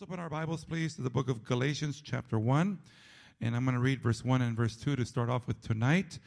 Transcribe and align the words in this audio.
Let's 0.00 0.12
open 0.12 0.20
our 0.20 0.30
Bibles, 0.30 0.64
please, 0.64 0.94
to 0.94 1.02
the 1.02 1.10
book 1.10 1.28
of 1.28 1.44
Galatians, 1.44 2.00
chapter 2.02 2.38
1. 2.38 2.78
And 3.42 3.54
I'm 3.54 3.66
going 3.66 3.74
to 3.74 3.82
read 3.82 4.00
verse 4.00 4.24
1 4.24 4.40
and 4.40 4.56
verse 4.56 4.74
2 4.74 4.96
to 4.96 5.04
start 5.04 5.28
off 5.28 5.46
with 5.46 5.60
tonight. 5.60 6.18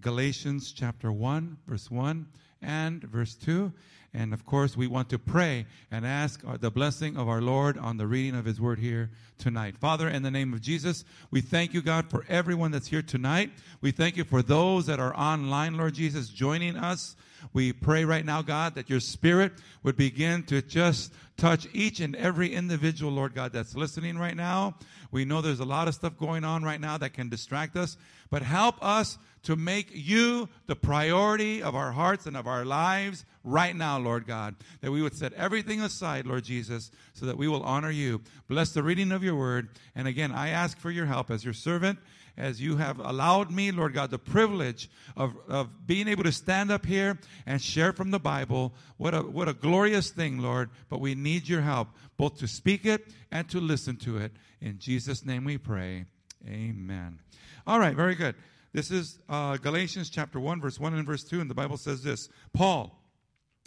Galatians, 0.00 0.72
chapter 0.72 1.10
1, 1.10 1.58
verse 1.66 1.90
1 1.90 2.26
and 2.62 3.02
verse 3.02 3.34
2. 3.34 3.72
And 4.14 4.32
of 4.32 4.46
course, 4.46 4.76
we 4.76 4.86
want 4.86 5.10
to 5.10 5.18
pray 5.18 5.66
and 5.90 6.06
ask 6.06 6.42
the 6.60 6.70
blessing 6.70 7.16
of 7.16 7.28
our 7.28 7.42
Lord 7.42 7.76
on 7.76 7.98
the 7.98 8.06
reading 8.06 8.34
of 8.34 8.44
His 8.44 8.60
word 8.60 8.78
here 8.78 9.10
tonight. 9.38 9.76
Father, 9.76 10.08
in 10.08 10.22
the 10.22 10.30
name 10.30 10.54
of 10.54 10.60
Jesus, 10.60 11.04
we 11.30 11.40
thank 11.40 11.74
you, 11.74 11.82
God, 11.82 12.08
for 12.08 12.24
everyone 12.28 12.70
that's 12.70 12.86
here 12.86 13.02
tonight. 13.02 13.50
We 13.80 13.90
thank 13.90 14.16
you 14.16 14.24
for 14.24 14.40
those 14.40 14.86
that 14.86 14.98
are 14.98 15.14
online, 15.14 15.76
Lord 15.76 15.94
Jesus, 15.94 16.28
joining 16.28 16.76
us. 16.76 17.16
We 17.52 17.72
pray 17.72 18.04
right 18.04 18.24
now, 18.24 18.40
God, 18.40 18.76
that 18.76 18.88
your 18.88 19.00
spirit 19.00 19.52
would 19.82 19.96
begin 19.96 20.42
to 20.44 20.62
just 20.62 21.12
touch 21.36 21.68
each 21.72 22.00
and 22.00 22.16
every 22.16 22.54
individual, 22.54 23.12
Lord 23.12 23.34
God, 23.34 23.52
that's 23.52 23.76
listening 23.76 24.18
right 24.18 24.36
now. 24.36 24.74
We 25.10 25.24
know 25.24 25.40
there's 25.40 25.60
a 25.60 25.64
lot 25.64 25.86
of 25.86 25.94
stuff 25.94 26.18
going 26.18 26.44
on 26.44 26.64
right 26.64 26.80
now 26.80 26.98
that 26.98 27.12
can 27.12 27.28
distract 27.28 27.76
us, 27.76 27.96
but 28.30 28.42
help 28.42 28.82
us 28.82 29.18
to 29.48 29.56
make 29.56 29.88
you 29.94 30.46
the 30.66 30.76
priority 30.76 31.62
of 31.62 31.74
our 31.74 31.90
hearts 31.90 32.26
and 32.26 32.36
of 32.36 32.46
our 32.46 32.66
lives 32.66 33.24
right 33.42 33.74
now, 33.74 33.98
Lord 33.98 34.26
God. 34.26 34.54
That 34.82 34.90
we 34.90 35.00
would 35.00 35.16
set 35.16 35.32
everything 35.32 35.80
aside, 35.80 36.26
Lord 36.26 36.44
Jesus, 36.44 36.90
so 37.14 37.24
that 37.24 37.38
we 37.38 37.48
will 37.48 37.62
honor 37.62 37.90
you. 37.90 38.20
Bless 38.46 38.72
the 38.72 38.82
reading 38.82 39.10
of 39.10 39.24
your 39.24 39.36
word. 39.36 39.70
And 39.94 40.06
again, 40.06 40.32
I 40.32 40.50
ask 40.50 40.76
for 40.78 40.90
your 40.90 41.06
help 41.06 41.30
as 41.30 41.44
your 41.46 41.54
servant 41.54 41.98
as 42.36 42.60
you 42.60 42.76
have 42.76 42.98
allowed 42.98 43.50
me, 43.50 43.72
Lord 43.72 43.94
God, 43.94 44.10
the 44.10 44.18
privilege 44.18 44.90
of, 45.16 45.34
of 45.48 45.86
being 45.86 46.08
able 46.08 46.24
to 46.24 46.32
stand 46.32 46.70
up 46.70 46.84
here 46.84 47.18
and 47.46 47.62
share 47.62 47.94
from 47.94 48.10
the 48.10 48.20
Bible. 48.20 48.74
What 48.98 49.14
a, 49.14 49.22
what 49.22 49.48
a 49.48 49.54
glorious 49.54 50.10
thing, 50.10 50.40
Lord. 50.40 50.68
But 50.90 51.00
we 51.00 51.14
need 51.14 51.48
your 51.48 51.62
help, 51.62 51.88
both 52.18 52.38
to 52.40 52.46
speak 52.46 52.84
it 52.84 53.06
and 53.32 53.48
to 53.48 53.60
listen 53.60 53.96
to 53.96 54.18
it. 54.18 54.32
In 54.60 54.78
Jesus' 54.78 55.24
name 55.24 55.44
we 55.44 55.56
pray. 55.56 56.04
Amen. 56.46 57.18
All 57.66 57.80
right, 57.80 57.96
very 57.96 58.14
good. 58.14 58.34
This 58.72 58.90
is 58.90 59.18
uh, 59.28 59.56
Galatians 59.56 60.10
chapter 60.10 60.38
1, 60.38 60.60
verse 60.60 60.78
1 60.78 60.94
and 60.94 61.06
verse 61.06 61.24
2, 61.24 61.40
and 61.40 61.48
the 61.50 61.54
Bible 61.54 61.76
says 61.76 62.02
this 62.02 62.28
Paul, 62.52 63.02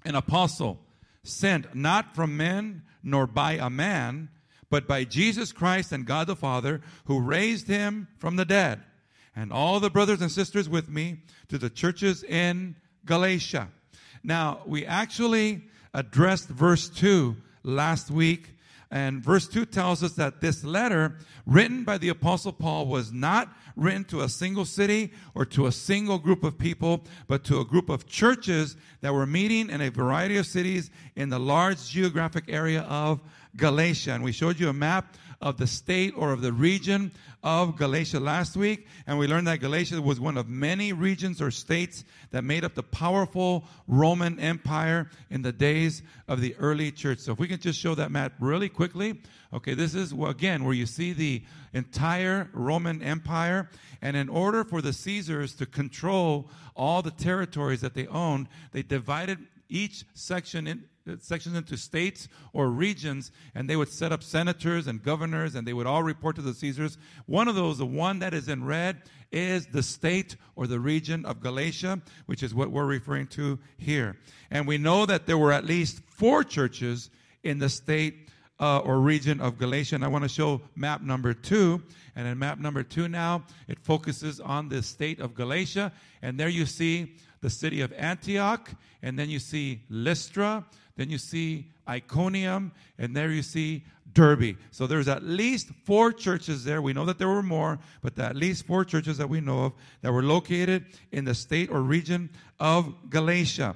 an 0.06 0.16
apostle, 0.16 0.80
sent 1.24 1.76
not 1.76 2.16
from 2.16 2.38
men 2.38 2.84
nor 3.04 3.28
by 3.28 3.54
a 3.54 3.70
man 3.70 4.30
but 4.72 4.88
by 4.88 5.04
Jesus 5.04 5.52
Christ 5.52 5.92
and 5.92 6.06
God 6.06 6.26
the 6.26 6.36
Father, 6.36 6.82
who 7.06 7.20
raised 7.20 7.68
him 7.68 8.08
from 8.18 8.38
the 8.38 8.46
dead. 8.46 8.82
And 9.36 9.52
all 9.52 9.80
the 9.80 9.90
brothers 9.90 10.22
and 10.22 10.32
sisters 10.32 10.68
with 10.68 10.90
me 10.90 11.18
to 11.50 11.58
the 11.58 11.70
churches 11.70 12.24
in 12.24 12.78
Galatia. 13.06 13.68
Now, 14.24 14.62
we 14.66 14.86
actually 14.86 15.66
addressed 15.94 16.48
verse 16.48 16.88
2 16.90 17.36
last 17.64 18.10
week. 18.10 18.56
And 18.92 19.24
verse 19.24 19.48
2 19.48 19.66
tells 19.68 20.04
us 20.04 20.14
that 20.14 20.42
this 20.42 20.66
letter, 20.66 21.18
written 21.46 21.86
by 21.86 21.98
the 21.98 22.10
Apostle 22.10 22.52
Paul, 22.52 22.88
was 22.88 23.14
not 23.14 23.50
written 23.78 24.04
to 24.06 24.22
a 24.22 24.30
single 24.30 24.66
city 24.66 25.14
or 25.34 25.46
to 25.46 25.68
a 25.68 25.72
single 25.72 26.20
group 26.20 26.44
of 26.44 26.58
people, 26.58 27.06
but 27.28 27.46
to 27.46 27.62
a 27.62 27.66
group 27.66 27.90
of 27.90 28.06
churches 28.06 28.76
that 29.00 29.14
were 29.14 29.26
meeting 29.26 29.70
in 29.70 29.80
a 29.80 29.90
variety 29.90 30.36
of 30.36 30.46
cities 30.46 30.92
in 31.16 31.30
the 31.30 31.40
large 31.40 31.88
geographic 31.88 32.46
area 32.50 32.82
of 32.82 33.22
Galatia. 33.56 34.12
And 34.12 34.26
we 34.26 34.34
showed 34.34 34.60
you 34.60 34.68
a 34.68 34.74
map 34.74 35.16
of 35.42 35.58
the 35.58 35.68
state 35.68 36.14
or 36.16 36.32
of 36.32 36.42
the 36.42 36.54
region 36.54 37.12
of 37.44 37.76
Galatia 37.78 38.20
last 38.20 38.56
week. 38.56 38.88
And 39.08 39.18
we 39.18 39.28
learned 39.28 39.48
that 39.48 39.60
Galatia 39.60 40.02
was 40.02 40.20
one 40.20 40.38
of 40.38 40.48
many 40.48 40.94
regions 40.94 41.42
or 41.42 41.52
states 41.52 42.04
that 42.32 42.44
made 42.44 42.64
up 42.64 42.76
the 42.76 42.84
powerful 42.84 43.66
Roman 43.88 44.40
Empire 44.40 45.10
in 45.30 45.42
the 45.42 45.52
days 45.52 46.04
of 46.28 46.42
the 46.42 46.56
early 46.58 46.92
church. 46.92 47.20
So 47.20 47.32
if 47.32 47.40
we 47.40 47.48
can 47.48 47.60
just 47.60 47.80
show 47.80 47.96
that 47.96 48.12
map 48.12 48.34
really 48.40 48.70
quickly. 48.70 49.22
Okay, 49.54 49.74
this 49.74 49.96
is 49.96 50.14
again 50.14 50.64
where 50.64 50.74
you 50.74 50.86
see 50.86 51.14
the 51.14 51.44
entire 51.74 52.50
Roman 52.54 53.02
Empire. 53.02 53.70
And 54.02 54.16
in 54.16 54.30
order 54.30 54.64
for 54.64 54.82
the 54.82 54.94
Caesars 54.94 55.56
to 55.56 55.66
control 55.66 56.50
all 56.76 57.02
the 57.02 57.12
territories 57.12 57.82
that 57.82 57.94
they 57.94 58.08
owned, 58.08 58.48
they 58.72 58.84
divided 58.84 59.40
each 59.68 60.06
section 60.14 60.68
in, 60.68 60.84
sections 61.20 61.56
into 61.56 61.78
states 61.78 62.28
or 62.54 62.70
regions, 62.70 63.32
and 63.56 63.70
they 63.70 63.76
would 63.76 63.90
set 63.90 64.12
up 64.12 64.24
senators 64.24 64.88
and 64.88 65.04
governors, 65.04 65.56
and 65.56 65.68
they 65.68 65.74
would 65.74 65.88
all 65.88 66.04
report 66.04 66.36
to 66.38 66.42
the 66.42 66.54
Caesars. 66.54 66.98
One 67.26 67.48
of 67.48 67.56
those, 67.56 67.78
the 67.78 67.86
one 67.86 68.20
that 68.20 68.34
is 68.34 68.48
in 68.48 68.64
red, 68.64 69.02
is 69.32 69.68
the 69.68 69.84
state 69.84 70.36
or 70.56 70.68
the 70.68 70.80
region 70.80 71.26
of 71.26 71.42
Galatia, 71.42 72.02
which 72.26 72.44
is 72.44 72.54
what 72.54 72.72
we're 72.72 72.86
referring 72.86 73.28
to 73.28 73.60
here. 73.78 74.18
And 74.50 74.68
we 74.68 74.78
know 74.78 75.06
that 75.06 75.26
there 75.26 75.38
were 75.38 75.54
at 75.54 75.66
least 75.66 76.02
four 76.10 76.44
churches 76.44 77.10
in 77.44 77.60
the 77.60 77.70
state 77.70 78.30
uh, 78.60 78.80
or 78.80 79.00
region 79.00 79.42
of 79.42 79.58
Galatia. 79.58 79.96
And 79.96 80.06
I 80.06 80.08
want 80.08 80.24
to 80.24 80.30
show 80.30 80.62
map 80.76 81.02
number 81.02 81.34
two. 81.34 81.82
And 82.16 82.28
in 82.28 82.38
map 82.38 82.60
number 82.60 82.84
two 82.84 83.08
now, 83.08 83.44
it 83.68 83.80
focuses 83.80 84.40
on 84.40 84.70
the 84.70 84.84
state 84.84 85.20
of 85.20 85.34
Galatia. 85.34 85.92
And 86.22 86.40
there 86.40 86.50
you 86.50 86.66
see 86.66 87.16
the 87.42 87.50
city 87.50 87.82
of 87.82 87.92
Antioch, 87.94 88.72
and 89.02 89.18
then 89.18 89.30
you 89.30 89.40
see 89.40 89.82
Lystra, 89.90 90.66
then 90.96 91.10
you 91.10 91.18
see 91.18 91.72
Iconium, 91.90 92.72
and 92.98 93.16
there 93.16 93.32
you 93.32 93.42
see 93.42 93.84
Derbe. 94.14 94.58
So 94.72 94.88
there's 94.88 95.08
at 95.08 95.24
least 95.24 95.70
four 95.86 96.12
churches 96.12 96.64
there. 96.64 96.82
We 96.82 96.94
know 96.94 97.06
that 97.06 97.18
there 97.18 97.28
were 97.28 97.44
more, 97.44 97.80
but 98.02 98.18
at 98.20 98.36
least 98.36 98.66
four 98.66 98.86
churches 98.86 99.18
that 99.18 99.30
we 99.30 99.42
know 99.42 99.66
of 99.66 99.74
that 100.02 100.12
were 100.12 100.24
located 100.24 100.86
in 101.12 101.26
the 101.26 101.34
state 101.34 101.70
or 101.70 101.82
region 101.82 102.30
of 102.60 103.10
Galatia. 103.10 103.76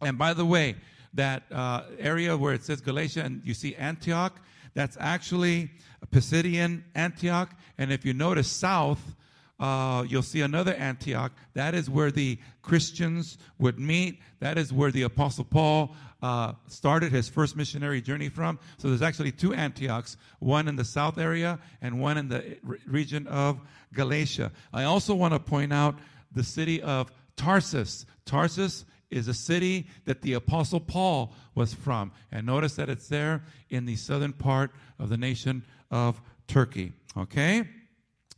And 0.00 0.18
by 0.18 0.34
the 0.34 0.44
way, 0.44 0.76
that 1.14 1.44
uh, 1.50 1.82
area 1.98 2.36
where 2.36 2.54
it 2.54 2.64
says 2.64 2.80
Galatia 2.80 3.22
and 3.22 3.42
you 3.44 3.54
see 3.54 3.74
Antioch, 3.76 4.40
that's 4.74 4.96
actually 5.00 5.70
Pisidian 6.10 6.82
Antioch. 6.94 7.50
And 7.78 7.92
if 7.92 8.04
you 8.04 8.14
notice 8.14 8.48
south, 8.48 9.14
uh, 9.60 10.04
you'll 10.08 10.22
see 10.22 10.40
another 10.40 10.74
Antioch. 10.74 11.32
That 11.54 11.74
is 11.74 11.88
where 11.88 12.10
the 12.10 12.38
Christians 12.62 13.38
would 13.58 13.78
meet. 13.78 14.20
That 14.40 14.58
is 14.58 14.72
where 14.72 14.90
the 14.90 15.02
Apostle 15.02 15.44
Paul 15.44 15.94
uh, 16.22 16.54
started 16.66 17.12
his 17.12 17.28
first 17.28 17.56
missionary 17.56 18.00
journey 18.00 18.28
from. 18.28 18.58
So 18.78 18.88
there's 18.88 19.02
actually 19.02 19.32
two 19.32 19.54
Antiochs, 19.54 20.16
one 20.38 20.68
in 20.68 20.76
the 20.76 20.84
south 20.84 21.18
area 21.18 21.58
and 21.80 22.00
one 22.00 22.16
in 22.18 22.28
the 22.28 22.58
region 22.86 23.26
of 23.26 23.60
Galatia. 23.92 24.52
I 24.72 24.84
also 24.84 25.14
want 25.14 25.34
to 25.34 25.40
point 25.40 25.72
out 25.72 25.96
the 26.32 26.44
city 26.44 26.82
of 26.82 27.12
Tarsus. 27.36 28.06
Tarsus 28.24 28.84
is 29.10 29.28
a 29.28 29.34
city 29.34 29.86
that 30.06 30.22
the 30.22 30.32
Apostle 30.34 30.80
Paul 30.80 31.34
was 31.54 31.74
from. 31.74 32.12
And 32.30 32.46
notice 32.46 32.76
that 32.76 32.88
it's 32.88 33.08
there 33.08 33.44
in 33.68 33.84
the 33.84 33.96
southern 33.96 34.32
part 34.32 34.72
of 34.98 35.08
the 35.08 35.16
nation 35.16 35.64
of 35.90 36.20
Turkey. 36.48 36.94
Okay? 37.16 37.68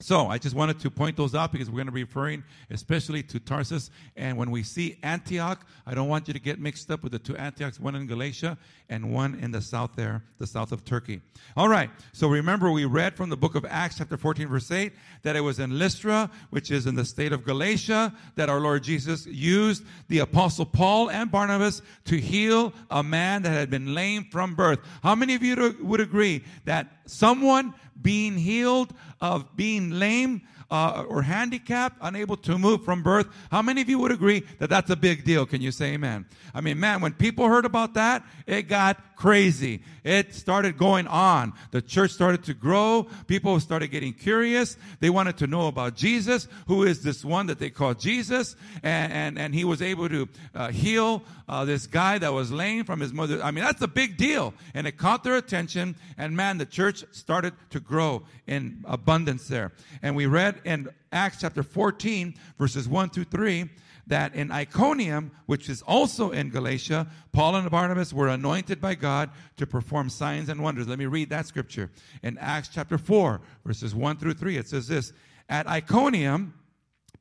So 0.00 0.26
I 0.26 0.38
just 0.38 0.56
wanted 0.56 0.80
to 0.80 0.90
point 0.90 1.16
those 1.16 1.34
out 1.34 1.52
because 1.52 1.70
we're 1.70 1.76
going 1.76 1.86
to 1.86 1.92
be 1.92 2.02
referring 2.02 2.42
especially 2.70 3.22
to 3.24 3.38
Tarsus. 3.38 3.90
And 4.16 4.36
when 4.36 4.50
we 4.50 4.62
see 4.62 4.98
Antioch, 5.02 5.64
I 5.86 5.94
don't 5.94 6.08
want 6.08 6.26
you 6.26 6.34
to 6.34 6.40
get 6.40 6.58
mixed 6.58 6.90
up 6.90 7.02
with 7.02 7.12
the 7.12 7.18
two 7.18 7.36
Antiochs, 7.36 7.78
one 7.78 7.94
in 7.94 8.06
Galatia 8.06 8.58
and 8.88 9.12
one 9.12 9.36
in 9.36 9.50
the 9.50 9.62
south 9.62 9.92
there, 9.96 10.22
the 10.38 10.46
south 10.46 10.72
of 10.72 10.84
Turkey. 10.84 11.20
All 11.56 11.68
right. 11.68 11.90
So 12.12 12.28
remember 12.28 12.70
we 12.70 12.84
read 12.84 13.16
from 13.16 13.30
the 13.30 13.36
book 13.36 13.54
of 13.54 13.64
Acts 13.64 13.98
chapter 13.98 14.16
14 14.16 14.48
verse 14.48 14.70
8 14.70 14.92
that 15.22 15.36
it 15.36 15.40
was 15.40 15.58
in 15.58 15.78
Lystra, 15.78 16.30
which 16.50 16.70
is 16.70 16.86
in 16.86 16.94
the 16.96 17.04
state 17.04 17.32
of 17.32 17.44
Galatia, 17.44 18.12
that 18.34 18.48
our 18.48 18.60
Lord 18.60 18.82
Jesus 18.82 19.26
used 19.26 19.84
the 20.08 20.18
apostle 20.18 20.66
Paul 20.66 21.10
and 21.10 21.30
Barnabas 21.30 21.82
to 22.06 22.16
heal 22.16 22.72
a 22.90 23.02
man 23.02 23.42
that 23.42 23.50
had 23.50 23.70
been 23.70 23.94
lame 23.94 24.24
from 24.30 24.54
birth. 24.54 24.80
How 25.02 25.14
many 25.14 25.34
of 25.34 25.42
you 25.42 25.76
would 25.80 26.00
agree 26.00 26.44
that 26.64 26.88
someone 27.06 27.74
being 28.00 28.36
healed 28.36 28.92
of 29.20 29.56
being 29.56 29.90
lame 29.90 30.42
uh, 30.70 31.04
or 31.08 31.22
handicapped, 31.22 31.98
unable 32.00 32.36
to 32.38 32.58
move 32.58 32.84
from 32.84 33.02
birth. 33.02 33.26
How 33.50 33.62
many 33.62 33.80
of 33.80 33.88
you 33.88 33.98
would 33.98 34.12
agree 34.12 34.44
that 34.58 34.70
that's 34.70 34.90
a 34.90 34.96
big 34.96 35.24
deal? 35.24 35.46
Can 35.46 35.60
you 35.60 35.72
say 35.72 35.94
amen? 35.94 36.26
I 36.54 36.60
mean, 36.60 36.78
man, 36.78 37.00
when 37.00 37.12
people 37.12 37.48
heard 37.48 37.64
about 37.64 37.94
that, 37.94 38.24
it 38.46 38.62
got 38.62 39.16
crazy. 39.16 39.82
It 40.02 40.34
started 40.34 40.76
going 40.76 41.06
on. 41.06 41.52
The 41.70 41.82
church 41.82 42.10
started 42.10 42.44
to 42.44 42.54
grow. 42.54 43.08
People 43.26 43.58
started 43.60 43.88
getting 43.88 44.12
curious. 44.12 44.76
They 45.00 45.10
wanted 45.10 45.38
to 45.38 45.46
know 45.46 45.66
about 45.68 45.94
Jesus, 45.94 46.48
who 46.66 46.84
is 46.84 47.02
this 47.02 47.24
one 47.24 47.46
that 47.46 47.58
they 47.58 47.70
call 47.70 47.94
Jesus. 47.94 48.56
And, 48.82 49.12
and, 49.12 49.38
and 49.38 49.54
he 49.54 49.64
was 49.64 49.82
able 49.82 50.08
to 50.08 50.28
uh, 50.54 50.70
heal 50.70 51.22
uh, 51.48 51.64
this 51.64 51.86
guy 51.86 52.18
that 52.18 52.32
was 52.32 52.50
lame 52.50 52.84
from 52.84 53.00
his 53.00 53.12
mother. 53.12 53.42
I 53.42 53.50
mean, 53.50 53.64
that's 53.64 53.82
a 53.82 53.88
big 53.88 54.16
deal. 54.16 54.54
And 54.74 54.86
it 54.86 54.96
caught 54.96 55.24
their 55.24 55.36
attention. 55.36 55.96
And 56.16 56.36
man, 56.36 56.58
the 56.58 56.66
church 56.66 57.04
started 57.12 57.54
to 57.70 57.80
grow 57.80 58.22
in 58.46 58.84
abundance 58.86 59.48
there. 59.48 59.72
And 60.02 60.16
we 60.16 60.26
read 60.26 60.53
in 60.64 60.88
Acts 61.12 61.38
chapter 61.40 61.62
14, 61.62 62.34
verses 62.58 62.88
1 62.88 63.10
through 63.10 63.24
3, 63.24 63.68
that 64.06 64.34
in 64.34 64.50
Iconium, 64.50 65.30
which 65.46 65.68
is 65.68 65.82
also 65.82 66.30
in 66.30 66.50
Galatia, 66.50 67.06
Paul 67.32 67.56
and 67.56 67.70
Barnabas 67.70 68.12
were 68.12 68.28
anointed 68.28 68.80
by 68.80 68.94
God 68.94 69.30
to 69.56 69.66
perform 69.66 70.10
signs 70.10 70.48
and 70.48 70.62
wonders. 70.62 70.88
Let 70.88 70.98
me 70.98 71.06
read 71.06 71.30
that 71.30 71.46
scripture. 71.46 71.90
In 72.22 72.36
Acts 72.38 72.68
chapter 72.72 72.98
4, 72.98 73.40
verses 73.64 73.94
1 73.94 74.18
through 74.18 74.34
3, 74.34 74.56
it 74.58 74.68
says 74.68 74.88
this 74.88 75.12
At 75.48 75.66
Iconium, 75.66 76.54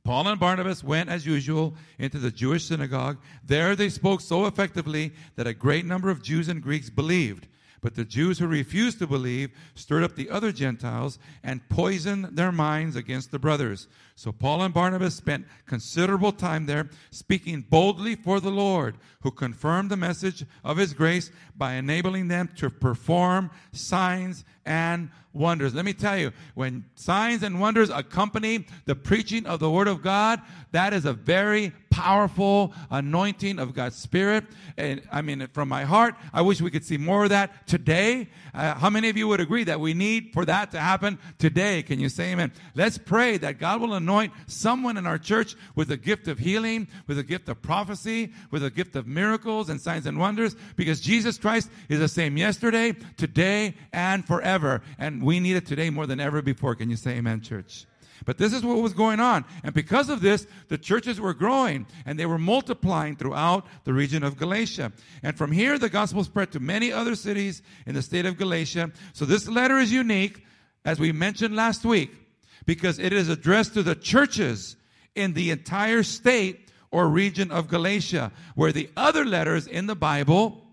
Paul 0.04 0.28
and 0.28 0.38
Barnabas 0.38 0.84
went 0.84 1.08
as 1.08 1.24
usual 1.24 1.74
into 1.98 2.18
the 2.18 2.30
Jewish 2.30 2.66
synagogue. 2.66 3.16
There 3.42 3.74
they 3.74 3.88
spoke 3.88 4.20
so 4.20 4.44
effectively 4.44 5.14
that 5.36 5.46
a 5.46 5.54
great 5.54 5.86
number 5.86 6.10
of 6.10 6.22
Jews 6.22 6.48
and 6.48 6.62
Greeks 6.62 6.90
believed. 6.90 7.48
But 7.84 7.96
the 7.96 8.04
Jews 8.06 8.38
who 8.38 8.46
refused 8.46 8.98
to 9.00 9.06
believe 9.06 9.50
stirred 9.74 10.04
up 10.04 10.16
the 10.16 10.30
other 10.30 10.52
Gentiles 10.52 11.18
and 11.42 11.68
poisoned 11.68 12.34
their 12.34 12.50
minds 12.50 12.96
against 12.96 13.30
the 13.30 13.38
brothers. 13.38 13.88
So 14.16 14.30
Paul 14.30 14.62
and 14.62 14.72
Barnabas 14.72 15.16
spent 15.16 15.46
considerable 15.66 16.30
time 16.30 16.66
there 16.66 16.88
speaking 17.10 17.62
boldly 17.68 18.14
for 18.14 18.38
the 18.38 18.50
Lord, 18.50 18.96
who 19.22 19.30
confirmed 19.32 19.90
the 19.90 19.96
message 19.96 20.44
of 20.62 20.76
his 20.76 20.92
grace 20.92 21.32
by 21.56 21.74
enabling 21.74 22.28
them 22.28 22.48
to 22.56 22.70
perform 22.70 23.50
signs 23.72 24.44
and 24.64 25.10
wonders. 25.32 25.74
Let 25.74 25.84
me 25.84 25.92
tell 25.92 26.16
you, 26.16 26.32
when 26.54 26.84
signs 26.94 27.42
and 27.42 27.60
wonders 27.60 27.90
accompany 27.90 28.66
the 28.84 28.94
preaching 28.94 29.46
of 29.46 29.60
the 29.60 29.70
Word 29.70 29.88
of 29.88 30.00
God, 30.00 30.40
that 30.70 30.92
is 30.92 31.04
a 31.04 31.12
very 31.12 31.72
powerful 31.90 32.74
anointing 32.90 33.58
of 33.58 33.74
God's 33.74 33.96
Spirit. 33.96 34.44
And 34.76 35.02
I 35.12 35.22
mean, 35.22 35.46
from 35.52 35.68
my 35.68 35.84
heart, 35.84 36.16
I 36.32 36.42
wish 36.42 36.60
we 36.60 36.70
could 36.70 36.84
see 36.84 36.96
more 36.96 37.24
of 37.24 37.30
that 37.30 37.66
today. 37.68 38.28
Uh, 38.52 38.74
how 38.74 38.90
many 38.90 39.08
of 39.08 39.16
you 39.16 39.28
would 39.28 39.40
agree 39.40 39.64
that 39.64 39.78
we 39.78 39.94
need 39.94 40.32
for 40.32 40.44
that 40.44 40.72
to 40.72 40.80
happen 40.80 41.18
today? 41.38 41.82
Can 41.82 42.00
you 42.00 42.08
say 42.08 42.32
amen? 42.32 42.52
Let's 42.74 42.98
pray 42.98 43.36
that 43.38 43.58
God 43.58 43.80
will 43.80 43.94
anoint 44.04 44.32
someone 44.46 44.96
in 44.98 45.06
our 45.06 45.18
church 45.18 45.56
with 45.74 45.90
a 45.90 45.96
gift 45.96 46.28
of 46.28 46.38
healing, 46.38 46.86
with 47.06 47.18
a 47.18 47.22
gift 47.22 47.48
of 47.48 47.62
prophecy, 47.62 48.32
with 48.50 48.62
a 48.62 48.70
gift 48.70 48.96
of 48.96 49.06
miracles 49.06 49.70
and 49.70 49.80
signs 49.80 50.06
and 50.06 50.18
wonders, 50.18 50.54
because 50.76 51.00
Jesus 51.00 51.38
Christ 51.38 51.70
is 51.88 51.98
the 51.98 52.08
same 52.08 52.36
yesterday, 52.36 52.94
today, 53.16 53.74
and 53.92 54.26
forever. 54.26 54.82
And 54.98 55.22
we 55.22 55.40
need 55.40 55.56
it 55.56 55.66
today 55.66 55.88
more 55.90 56.06
than 56.06 56.20
ever 56.20 56.42
before. 56.42 56.74
Can 56.74 56.90
you 56.90 56.96
say 56.96 57.12
amen, 57.12 57.40
church? 57.40 57.86
But 58.26 58.38
this 58.38 58.52
is 58.52 58.62
what 58.62 58.76
was 58.76 58.92
going 58.92 59.20
on. 59.20 59.44
And 59.62 59.74
because 59.74 60.08
of 60.08 60.20
this, 60.20 60.46
the 60.68 60.78
churches 60.78 61.20
were 61.20 61.34
growing 61.34 61.86
and 62.06 62.18
they 62.18 62.26
were 62.26 62.38
multiplying 62.38 63.16
throughout 63.16 63.66
the 63.84 63.92
region 63.92 64.22
of 64.22 64.36
Galatia. 64.36 64.92
And 65.22 65.36
from 65.36 65.52
here, 65.52 65.78
the 65.78 65.88
gospel 65.88 66.24
spread 66.24 66.52
to 66.52 66.60
many 66.60 66.92
other 66.92 67.16
cities 67.16 67.62
in 67.86 67.94
the 67.94 68.02
state 68.02 68.24
of 68.24 68.36
Galatia. 68.36 68.92
So 69.12 69.24
this 69.24 69.48
letter 69.48 69.78
is 69.78 69.92
unique, 69.92 70.44
as 70.84 70.98
we 70.98 71.12
mentioned 71.12 71.56
last 71.56 71.84
week, 71.84 72.23
because 72.66 72.98
it 72.98 73.12
is 73.12 73.28
addressed 73.28 73.74
to 73.74 73.82
the 73.82 73.94
churches 73.94 74.76
in 75.14 75.34
the 75.34 75.50
entire 75.50 76.02
state 76.02 76.68
or 76.90 77.08
region 77.08 77.50
of 77.50 77.68
Galatia, 77.68 78.32
where 78.54 78.72
the 78.72 78.88
other 78.96 79.24
letters 79.24 79.66
in 79.66 79.86
the 79.86 79.96
Bible 79.96 80.64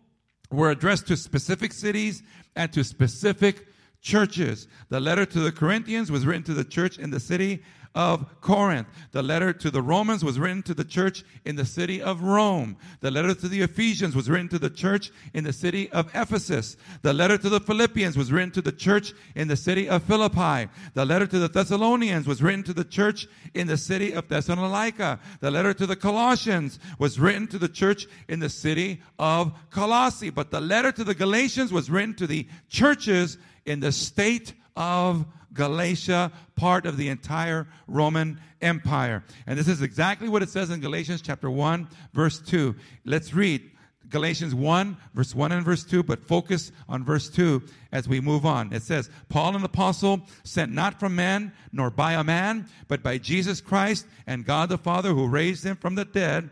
were 0.52 0.70
addressed 0.70 1.08
to 1.08 1.18
specific 1.18 1.74
cities 1.74 2.22
and 2.56 2.72
to 2.74 2.84
specific 2.84 3.68
churches. 4.02 4.68
The 4.90 5.00
letter 5.00 5.26
to 5.26 5.40
the 5.40 5.52
Corinthians 5.52 6.12
was 6.12 6.26
written 6.26 6.44
to 6.44 6.54
the 6.54 6.64
church 6.64 6.98
in 6.98 7.12
the 7.12 7.20
city 7.20 7.64
of 7.94 8.26
Corinth. 8.42 8.88
The 9.12 9.24
letter 9.24 9.54
to 9.54 9.70
the 9.70 9.82
Romans 9.82 10.24
was 10.24 10.40
written 10.40 10.64
to 10.64 10.74
the 10.74 10.84
church 10.84 11.24
in 11.46 11.56
the 11.56 11.66
city 11.66 12.02
of 12.02 12.22
Rome. 12.22 12.78
The 13.02 13.12
letter 13.12 13.34
to 13.34 13.48
the 13.48 13.62
Ephesians 13.62 14.16
was 14.16 14.30
written 14.30 14.48
to 14.50 14.60
the 14.60 14.70
church 14.70 15.12
in 15.34 15.44
the 15.44 15.54
city 15.54 15.90
of 15.92 16.10
Ephesus. 16.16 16.78
The 17.02 17.14
letter 17.14 17.38
to 17.38 17.50
the 17.50 17.60
Philippians 17.60 18.18
was 18.18 18.32
written 18.32 18.52
to 18.52 18.62
the 18.62 18.72
church 18.72 19.14
in 19.36 19.48
the 19.48 19.58
city 19.58 19.90
of 19.90 20.04
Philippi. 20.04 20.70
The 20.94 21.06
letter 21.06 21.28
to 21.28 21.40
the 21.40 21.50
Thessalonians 21.50 22.28
was 22.28 22.42
written 22.42 22.64
to 22.64 22.74
the 22.74 22.86
church 22.86 23.28
in 23.54 23.68
the 23.68 23.78
city 23.78 24.14
of 24.14 24.28
Thessalonica. 24.28 25.20
The 25.40 25.52
letter 25.52 25.74
to 25.74 25.86
the 25.86 25.96
Colossians 25.96 26.80
was 26.98 27.20
written 27.20 27.48
to 27.48 27.60
the 27.60 27.70
church 27.70 28.08
in 28.28 28.40
the 28.40 28.50
city 28.50 29.02
of 29.20 29.54
Colossae. 29.70 30.30
But 30.30 30.52
the 30.52 30.62
letter 30.62 30.92
to 30.92 31.04
the 31.04 31.16
Galatians 31.16 31.72
was 31.74 31.90
written 31.90 32.14
to 32.16 32.28
the 32.28 32.48
churches 32.70 33.38
in 33.66 33.80
the 33.80 33.92
state 33.92 34.54
of 34.76 35.26
Galatia, 35.54 36.32
part 36.56 36.86
of 36.86 36.98
the 36.98 37.10
entire 37.10 37.68
Roman 37.88 38.40
Empire. 38.62 39.24
And 39.48 39.58
this 39.58 39.68
is 39.68 39.82
exactly 39.82 40.30
what 40.30 40.44
it 40.44 40.50
says 40.50 40.70
in 40.70 40.80
Galatians 40.80 41.22
chapter 41.22 41.50
1, 41.50 41.88
verse 42.14 42.40
2. 42.40 42.76
Let's 43.06 43.34
read 43.34 43.70
Galatians 44.12 44.54
1, 44.54 44.98
verse 45.14 45.34
1 45.34 45.52
and 45.54 45.66
verse 45.66 45.84
2, 45.84 46.04
but 46.04 46.24
focus 46.24 46.72
on 46.88 47.04
verse 47.04 47.30
2 47.30 47.64
as 47.92 48.08
we 48.08 48.20
move 48.20 48.46
on. 48.46 48.72
It 48.74 48.84
says, 48.84 49.10
Paul, 49.30 49.56
an 49.56 49.64
apostle, 49.64 50.22
sent 50.44 50.72
not 50.72 51.00
from 51.00 51.16
man, 51.16 51.54
nor 51.72 51.90
by 51.90 52.14
a 52.14 52.24
man, 52.24 52.68
but 52.88 53.02
by 53.02 53.18
Jesus 53.18 53.62
Christ 53.62 54.06
and 54.28 54.46
God 54.46 54.70
the 54.70 54.78
Father 54.78 55.14
who 55.14 55.28
raised 55.28 55.66
him 55.66 55.78
from 55.78 55.96
the 55.96 56.06
dead, 56.06 56.50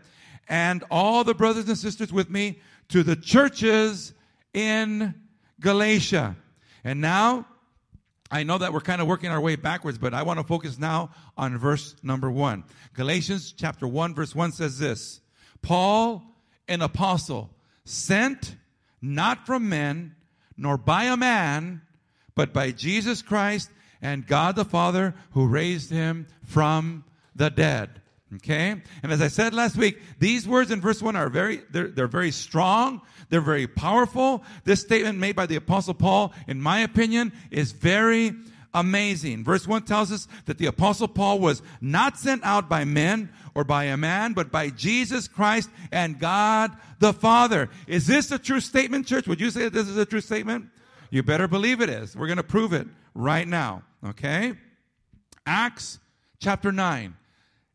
and 0.48 0.82
all 0.90 1.22
the 1.22 1.34
brothers 1.34 1.68
and 1.68 1.78
sisters 1.78 2.12
with 2.12 2.30
me 2.30 2.58
to 2.88 3.02
the 3.02 3.14
churches 3.14 4.14
in 4.52 5.14
Galatia. 5.60 6.36
And 6.82 7.00
now, 7.00 7.46
I 8.30 8.44
know 8.44 8.58
that 8.58 8.72
we're 8.72 8.80
kind 8.80 9.00
of 9.00 9.08
working 9.08 9.30
our 9.30 9.40
way 9.40 9.56
backwards, 9.56 9.98
but 9.98 10.14
I 10.14 10.22
want 10.22 10.38
to 10.38 10.44
focus 10.44 10.78
now 10.78 11.10
on 11.36 11.58
verse 11.58 11.96
number 12.02 12.30
one. 12.30 12.64
Galatians 12.94 13.52
chapter 13.56 13.88
1, 13.88 14.14
verse 14.14 14.34
1 14.34 14.52
says 14.52 14.78
this 14.78 15.20
Paul, 15.62 16.22
an 16.68 16.80
apostle, 16.80 17.50
sent 17.84 18.56
not 19.02 19.46
from 19.46 19.68
men, 19.68 20.14
nor 20.56 20.76
by 20.76 21.04
a 21.04 21.16
man, 21.16 21.82
but 22.34 22.52
by 22.52 22.70
Jesus 22.70 23.22
Christ 23.22 23.70
and 24.00 24.26
God 24.26 24.56
the 24.56 24.64
Father 24.64 25.14
who 25.32 25.46
raised 25.46 25.90
him 25.90 26.26
from 26.44 27.04
the 27.34 27.50
dead. 27.50 27.99
Okay? 28.36 28.80
And 29.02 29.12
as 29.12 29.20
I 29.20 29.28
said 29.28 29.54
last 29.54 29.76
week, 29.76 30.00
these 30.18 30.46
words 30.46 30.70
in 30.70 30.80
verse 30.80 31.02
1 31.02 31.16
are 31.16 31.28
very, 31.28 31.62
they're, 31.70 31.88
they're 31.88 32.06
very 32.06 32.30
strong. 32.30 33.02
They're 33.28 33.40
very 33.40 33.66
powerful. 33.66 34.44
This 34.64 34.80
statement 34.80 35.18
made 35.18 35.36
by 35.36 35.46
the 35.46 35.56
apostle 35.56 35.94
Paul, 35.94 36.32
in 36.46 36.60
my 36.60 36.80
opinion, 36.80 37.32
is 37.50 37.72
very 37.72 38.34
amazing. 38.72 39.42
Verse 39.42 39.66
1 39.66 39.82
tells 39.82 40.12
us 40.12 40.28
that 40.46 40.58
the 40.58 40.66
apostle 40.66 41.08
Paul 41.08 41.40
was 41.40 41.60
not 41.80 42.18
sent 42.18 42.44
out 42.44 42.68
by 42.68 42.84
men 42.84 43.30
or 43.54 43.64
by 43.64 43.84
a 43.84 43.96
man, 43.96 44.32
but 44.32 44.52
by 44.52 44.70
Jesus 44.70 45.26
Christ 45.26 45.68
and 45.90 46.20
God 46.20 46.70
the 47.00 47.12
Father. 47.12 47.68
Is 47.88 48.06
this 48.06 48.30
a 48.30 48.38
true 48.38 48.60
statement, 48.60 49.06
church? 49.06 49.26
Would 49.26 49.40
you 49.40 49.50
say 49.50 49.64
that 49.64 49.72
this 49.72 49.88
is 49.88 49.96
a 49.96 50.06
true 50.06 50.20
statement? 50.20 50.66
You 51.10 51.24
better 51.24 51.48
believe 51.48 51.80
it 51.80 51.88
is. 51.88 52.14
We're 52.14 52.28
going 52.28 52.36
to 52.36 52.44
prove 52.44 52.72
it 52.72 52.86
right 53.14 53.46
now. 53.46 53.82
Okay? 54.06 54.52
Acts 55.44 55.98
chapter 56.38 56.70
9 56.70 57.16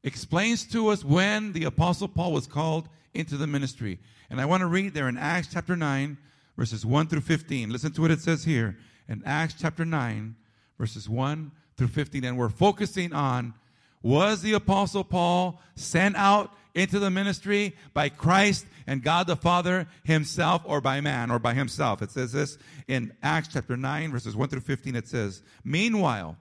explains 0.05 0.63
to 0.67 0.89
us 0.89 1.03
when 1.03 1.51
the 1.51 1.65
Apostle 1.65 2.07
Paul 2.07 2.31
was 2.31 2.47
called 2.47 2.87
into 3.13 3.35
the 3.35 3.47
ministry. 3.47 3.99
And 4.29 4.39
I 4.39 4.45
want 4.45 4.61
to 4.61 4.67
read 4.67 4.93
there 4.93 5.09
in 5.09 5.17
Acts 5.17 5.49
chapter 5.51 5.75
9, 5.75 6.17
verses 6.55 6.85
1 6.85 7.07
through 7.07 7.21
15. 7.21 7.71
Listen 7.71 7.91
to 7.91 8.01
what 8.01 8.11
it 8.11 8.21
says 8.21 8.45
here 8.45 8.77
in 9.09 9.23
Acts 9.25 9.55
chapter 9.59 9.83
9, 9.83 10.35
verses 10.77 11.09
1 11.09 11.51
through 11.75 11.87
15. 11.87 12.23
And 12.23 12.37
we're 12.37 12.49
focusing 12.49 13.13
on 13.13 13.55
was 14.03 14.43
the 14.43 14.53
Apostle 14.53 15.03
Paul 15.03 15.59
sent 15.73 16.15
out 16.15 16.53
into 16.75 16.99
the 16.99 17.09
ministry 17.09 17.75
by 17.95 18.09
Christ 18.09 18.67
and 18.85 19.01
God 19.01 19.25
the 19.25 19.35
Father 19.35 19.87
himself 20.03 20.61
or 20.65 20.81
by 20.81 21.01
man 21.01 21.31
or 21.31 21.39
by 21.39 21.55
himself? 21.55 22.03
It 22.03 22.11
says 22.11 22.31
this 22.31 22.59
in 22.87 23.11
Acts 23.23 23.49
chapter 23.53 23.75
9, 23.75 24.11
verses 24.11 24.35
1 24.35 24.49
through 24.49 24.61
15. 24.61 24.95
It 24.95 25.07
says, 25.07 25.41
Meanwhile, 25.63 26.37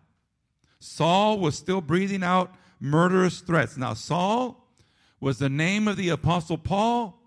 Saul 0.80 1.38
was 1.38 1.56
still 1.56 1.80
breathing 1.80 2.22
out 2.22 2.54
murderous 2.84 3.40
threats. 3.40 3.78
Now, 3.78 3.94
Saul 3.94 4.62
was 5.18 5.38
the 5.38 5.48
name 5.48 5.88
of 5.88 5.96
the 5.96 6.10
Apostle 6.10 6.58
Paul 6.58 7.18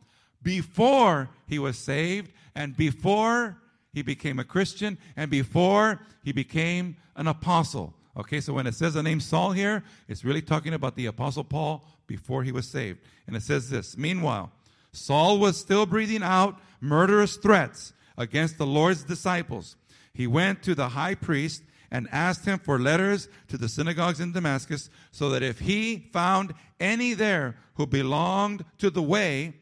before 0.43 1.29
he 1.47 1.57
was 1.57 1.79
saved 1.79 2.31
and 2.55 2.77
before 2.77 3.57
he 3.91 4.03
became 4.03 4.37
a 4.37 4.43
Christian 4.43 4.99
and 5.15 5.31
before 5.31 5.99
he 6.23 6.31
became 6.31 6.95
an 7.15 7.27
apostle. 7.27 7.95
Okay, 8.15 8.39
so 8.39 8.53
when 8.53 8.67
it 8.67 8.75
says 8.75 8.93
the 8.93 9.01
name 9.01 9.19
Saul 9.19 9.51
here, 9.51 9.83
it's 10.07 10.23
really 10.23 10.43
talking 10.43 10.75
about 10.75 10.95
the 10.95 11.07
Apostle 11.07 11.43
Paul 11.43 11.83
before 12.05 12.43
he 12.43 12.51
was 12.51 12.67
saved. 12.67 12.99
And 13.25 13.35
it 13.35 13.41
says 13.41 13.69
this 13.69 13.97
Meanwhile, 13.97 14.51
Saul 14.91 15.39
was 15.39 15.57
still 15.57 15.87
breathing 15.87 16.23
out 16.23 16.59
murderous 16.81 17.35
threats 17.35 17.93
against 18.15 18.59
the 18.59 18.65
Lord's 18.67 19.03
disciples. 19.03 19.75
He 20.13 20.27
went 20.27 20.61
to 20.63 20.75
the 20.75 20.89
high 20.89 21.15
priest 21.15 21.63
and 21.91 22.07
asked 22.11 22.45
him 22.45 22.59
for 22.59 22.79
letters 22.79 23.29
to 23.47 23.57
the 23.57 23.69
synagogues 23.69 24.19
in 24.19 24.33
Damascus, 24.33 24.89
so 25.11 25.29
that 25.29 25.43
if 25.43 25.59
he 25.59 26.09
found 26.11 26.53
any 26.79 27.13
there 27.13 27.57
who 27.75 27.87
belonged 27.87 28.65
to 28.79 28.89
the 28.89 29.01
way, 29.01 29.53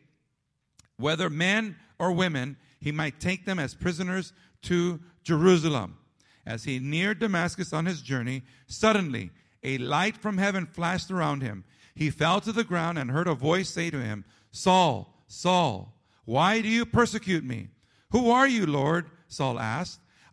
whether 0.97 1.29
men 1.29 1.75
or 1.99 2.11
women, 2.11 2.57
he 2.79 2.91
might 2.91 3.19
take 3.19 3.45
them 3.45 3.59
as 3.59 3.75
prisoners 3.75 4.33
to 4.63 4.99
Jerusalem. 5.23 5.97
As 6.45 6.63
he 6.63 6.79
neared 6.79 7.19
Damascus 7.19 7.73
on 7.73 7.85
his 7.85 8.01
journey, 8.01 8.43
suddenly 8.67 9.31
a 9.63 9.77
light 9.79 10.17
from 10.17 10.37
heaven 10.37 10.65
flashed 10.65 11.09
around 11.09 11.41
him. 11.41 11.63
He 11.95 12.09
fell 12.09 12.41
to 12.41 12.51
the 12.51 12.63
ground 12.63 12.99
and 12.99 13.09
heard 13.09 13.27
a 13.27 13.33
voice 13.33 13.69
say 13.69 13.89
to 13.89 13.99
him, 13.99 14.25
Saul, 14.51 15.23
Saul, 15.27 15.93
why 16.25 16.61
do 16.61 16.67
you 16.67 16.85
persecute 16.85 17.43
me? 17.43 17.69
Who 18.11 18.29
are 18.29 18.47
you, 18.47 18.65
Lord? 18.65 19.09
Saul 19.27 19.59
asked. 19.59 19.99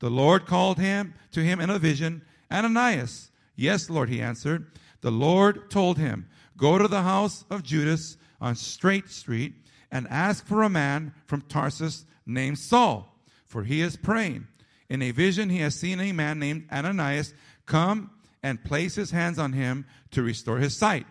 The 0.00 0.10
Lord 0.10 0.46
called 0.46 0.78
him 0.78 1.14
to 1.32 1.42
him 1.42 1.60
in 1.60 1.70
a 1.70 1.78
vision, 1.78 2.22
Ananias. 2.50 3.30
Yes, 3.56 3.88
Lord, 3.88 4.08
he 4.08 4.20
answered. 4.20 4.70
The 5.00 5.10
Lord 5.10 5.70
told 5.70 5.98
him, 5.98 6.28
Go 6.56 6.78
to 6.78 6.88
the 6.88 7.02
house 7.02 7.44
of 7.50 7.62
Judas 7.62 8.16
on 8.40 8.54
Straight 8.54 9.08
Street 9.08 9.54
and 9.90 10.08
ask 10.08 10.46
for 10.46 10.62
a 10.62 10.68
man 10.68 11.14
from 11.26 11.42
Tarsus 11.42 12.04
named 12.26 12.58
Saul, 12.58 13.18
for 13.46 13.64
he 13.64 13.80
is 13.80 13.96
praying. 13.96 14.46
In 14.88 15.02
a 15.02 15.10
vision, 15.10 15.50
he 15.50 15.58
has 15.58 15.74
seen 15.74 16.00
a 16.00 16.12
man 16.12 16.38
named 16.38 16.68
Ananias 16.70 17.34
come 17.66 18.10
and 18.42 18.62
place 18.62 18.94
his 18.94 19.10
hands 19.10 19.38
on 19.38 19.52
him 19.52 19.86
to 20.10 20.22
restore 20.22 20.58
his 20.58 20.76
sight. 20.76 21.06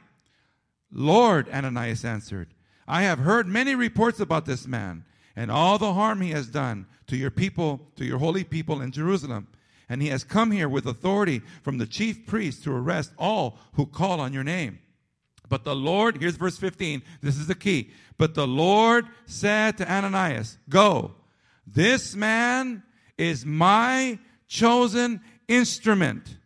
Lord, 0.92 1.50
Ananias 1.50 2.06
answered, 2.06 2.54
I 2.88 3.04
have 3.04 3.20
heard 3.20 3.48
many 3.48 3.74
reports 3.74 4.20
about 4.20 4.46
this 4.46 4.68
man 4.68 5.06
and 5.36 5.52
all 5.52 5.78
the 5.78 5.94
harm 5.94 6.22
he 6.22 6.32
has 6.32 6.48
done 6.48 6.86
to 7.08 7.18
your 7.18 7.32
people, 7.32 7.82
to 7.96 8.06
your 8.06 8.20
holy 8.20 8.44
people 8.44 8.82
in 8.82 8.92
Jerusalem. 8.92 9.48
And 9.90 10.02
he 10.02 10.08
has 10.10 10.24
come 10.24 10.52
here 10.52 10.70
with 10.70 10.86
authority 10.86 11.42
from 11.62 11.78
the 11.78 11.86
chief 11.86 12.26
priests 12.26 12.64
to 12.64 12.76
arrest 12.76 13.12
all 13.18 13.58
who 13.74 13.86
call 13.86 14.20
on 14.20 14.34
your 14.34 14.44
name. 14.44 14.80
But 15.50 15.66
the 15.66 15.76
Lord, 15.76 16.18
here's 16.18 16.38
verse 16.38 16.58
15, 16.58 17.04
this 17.22 17.38
is 17.38 17.48
the 17.48 17.56
key. 17.56 17.92
But 18.18 18.34
the 18.34 18.48
Lord 18.48 19.08
said 19.26 19.78
to 19.78 19.92
Ananias, 19.92 20.58
Go, 20.70 21.16
this 21.68 22.16
man 22.16 22.84
is 23.18 23.46
my 23.46 24.20
chosen 24.48 25.22
instrument 25.48 26.38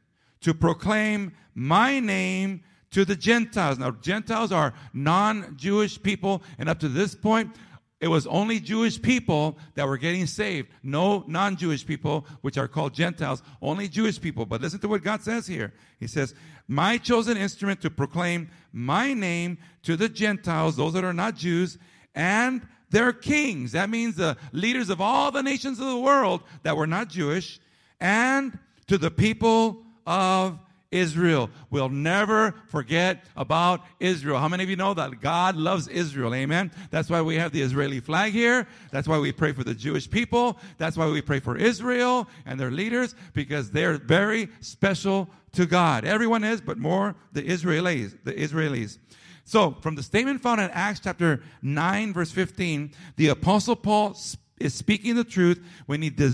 to 0.41 0.53
proclaim 0.53 1.33
my 1.53 1.99
name 1.99 2.63
to 2.91 3.05
the 3.05 3.15
Gentiles. 3.15 3.77
Now, 3.77 3.91
Gentiles 3.91 4.51
are 4.51 4.73
non 4.93 5.55
Jewish 5.57 6.01
people, 6.01 6.41
and 6.57 6.69
up 6.69 6.79
to 6.79 6.87
this 6.87 7.15
point, 7.15 7.55
it 7.99 8.09
was 8.09 8.27
only 8.27 8.59
Jewish 8.59 9.01
people 9.01 9.57
that 9.73 9.87
were 9.87 9.97
getting 9.97 10.27
saved. 10.27 10.69
No 10.83 11.23
non 11.27 11.55
Jewish 11.55 11.85
people, 11.85 12.27
which 12.41 12.57
are 12.57 12.67
called 12.67 12.93
Gentiles, 12.93 13.41
only 13.61 13.87
Jewish 13.87 14.21
people. 14.21 14.45
But 14.45 14.61
listen 14.61 14.79
to 14.81 14.87
what 14.87 15.03
God 15.03 15.23
says 15.23 15.47
here. 15.47 15.73
He 15.99 16.05
says, 16.05 16.35
My 16.67 16.99
chosen 16.99 17.37
instrument 17.37 17.81
to 17.81 17.89
proclaim 17.89 18.49
my 18.71 19.13
name 19.13 19.57
to 19.83 19.95
the 19.95 20.09
Gentiles, 20.09 20.75
those 20.75 20.93
that 20.93 21.03
are 21.03 21.13
not 21.13 21.35
Jews, 21.35 21.79
and 22.13 22.61
their 22.91 23.11
kings. 23.11 23.71
That 23.71 23.89
means 23.89 24.15
the 24.15 24.37
leaders 24.51 24.89
of 24.89 25.01
all 25.01 25.31
the 25.31 25.43
nations 25.43 25.79
of 25.79 25.87
the 25.87 25.97
world 25.97 26.43
that 26.61 26.77
were 26.77 26.87
not 26.87 27.09
Jewish, 27.09 27.59
and 27.99 28.57
to 28.85 28.99
the 28.99 29.11
people 29.11 29.83
of 30.05 30.59
Israel. 30.91 31.49
We'll 31.69 31.89
never 31.89 32.55
forget 32.67 33.25
about 33.35 33.81
Israel. 33.99 34.39
How 34.39 34.47
many 34.47 34.63
of 34.63 34.69
you 34.69 34.75
know 34.75 34.93
that 34.93 35.19
God 35.21 35.55
loves 35.55 35.87
Israel? 35.87 36.33
Amen. 36.33 36.71
That's 36.91 37.09
why 37.09 37.21
we 37.21 37.35
have 37.35 37.51
the 37.51 37.61
Israeli 37.61 37.99
flag 37.99 38.31
here. 38.31 38.67
That's 38.91 39.07
why 39.07 39.19
we 39.19 39.31
pray 39.31 39.51
for 39.51 39.63
the 39.63 39.73
Jewish 39.73 40.09
people. 40.09 40.57
That's 40.77 40.97
why 40.97 41.07
we 41.09 41.21
pray 41.21 41.39
for 41.39 41.57
Israel 41.57 42.27
and 42.45 42.59
their 42.59 42.71
leaders 42.71 43.15
because 43.33 43.71
they're 43.71 43.97
very 43.97 44.49
special 44.61 45.29
to 45.53 45.65
God. 45.65 46.05
Everyone 46.05 46.43
is, 46.43 46.61
but 46.61 46.77
more 46.77 47.15
the 47.33 47.43
Israelis, 47.43 48.15
the 48.23 48.33
Israelis. 48.33 48.97
So, 49.43 49.77
from 49.81 49.95
the 49.95 50.03
statement 50.03 50.41
found 50.41 50.59
in 50.59 50.69
Acts 50.71 50.99
chapter 50.99 51.41
9 51.61 52.13
verse 52.13 52.31
15, 52.31 52.91
the 53.15 53.29
apostle 53.29 53.75
Paul 53.75 54.17
is 54.59 54.73
speaking 54.73 55.15
the 55.15 55.23
truth 55.23 55.63
when 55.85 56.01
he 56.01 56.09
de- 56.09 56.33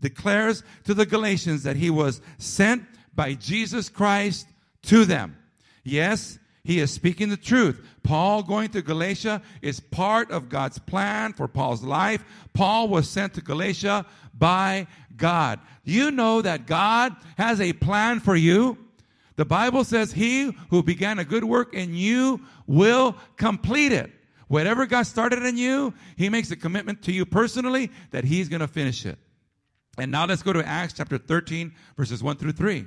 declares 0.00 0.62
to 0.84 0.94
the 0.94 1.04
Galatians 1.04 1.62
that 1.64 1.76
he 1.76 1.90
was 1.90 2.20
sent 2.38 2.84
by 3.14 3.34
Jesus 3.34 3.88
Christ 3.88 4.46
to 4.84 5.04
them. 5.04 5.36
Yes, 5.84 6.38
he 6.64 6.80
is 6.80 6.90
speaking 6.90 7.28
the 7.28 7.36
truth. 7.36 7.86
Paul 8.02 8.42
going 8.42 8.70
to 8.70 8.82
Galatia 8.82 9.42
is 9.60 9.80
part 9.80 10.30
of 10.30 10.48
God's 10.48 10.78
plan 10.78 11.34
for 11.34 11.46
Paul's 11.46 11.82
life. 11.82 12.24
Paul 12.54 12.88
was 12.88 13.08
sent 13.08 13.34
to 13.34 13.42
Galatia 13.42 14.06
by 14.32 14.86
God. 15.16 15.60
You 15.84 16.10
know 16.10 16.40
that 16.40 16.66
God 16.66 17.14
has 17.36 17.60
a 17.60 17.74
plan 17.74 18.20
for 18.20 18.34
you. 18.34 18.78
The 19.36 19.44
Bible 19.44 19.84
says, 19.84 20.12
He 20.12 20.56
who 20.70 20.82
began 20.82 21.18
a 21.18 21.24
good 21.24 21.44
work 21.44 21.74
in 21.74 21.94
you 21.94 22.40
will 22.66 23.16
complete 23.36 23.92
it. 23.92 24.10
Whatever 24.48 24.86
God 24.86 25.02
started 25.02 25.42
in 25.42 25.56
you, 25.56 25.92
He 26.16 26.28
makes 26.28 26.50
a 26.50 26.56
commitment 26.56 27.02
to 27.02 27.12
you 27.12 27.26
personally 27.26 27.90
that 28.10 28.24
He's 28.24 28.48
going 28.48 28.60
to 28.60 28.68
finish 28.68 29.04
it. 29.04 29.18
And 29.98 30.10
now 30.10 30.26
let's 30.26 30.42
go 30.42 30.52
to 30.52 30.66
Acts 30.66 30.94
chapter 30.94 31.18
13, 31.18 31.72
verses 31.96 32.22
1 32.22 32.36
through 32.36 32.52
3. 32.52 32.86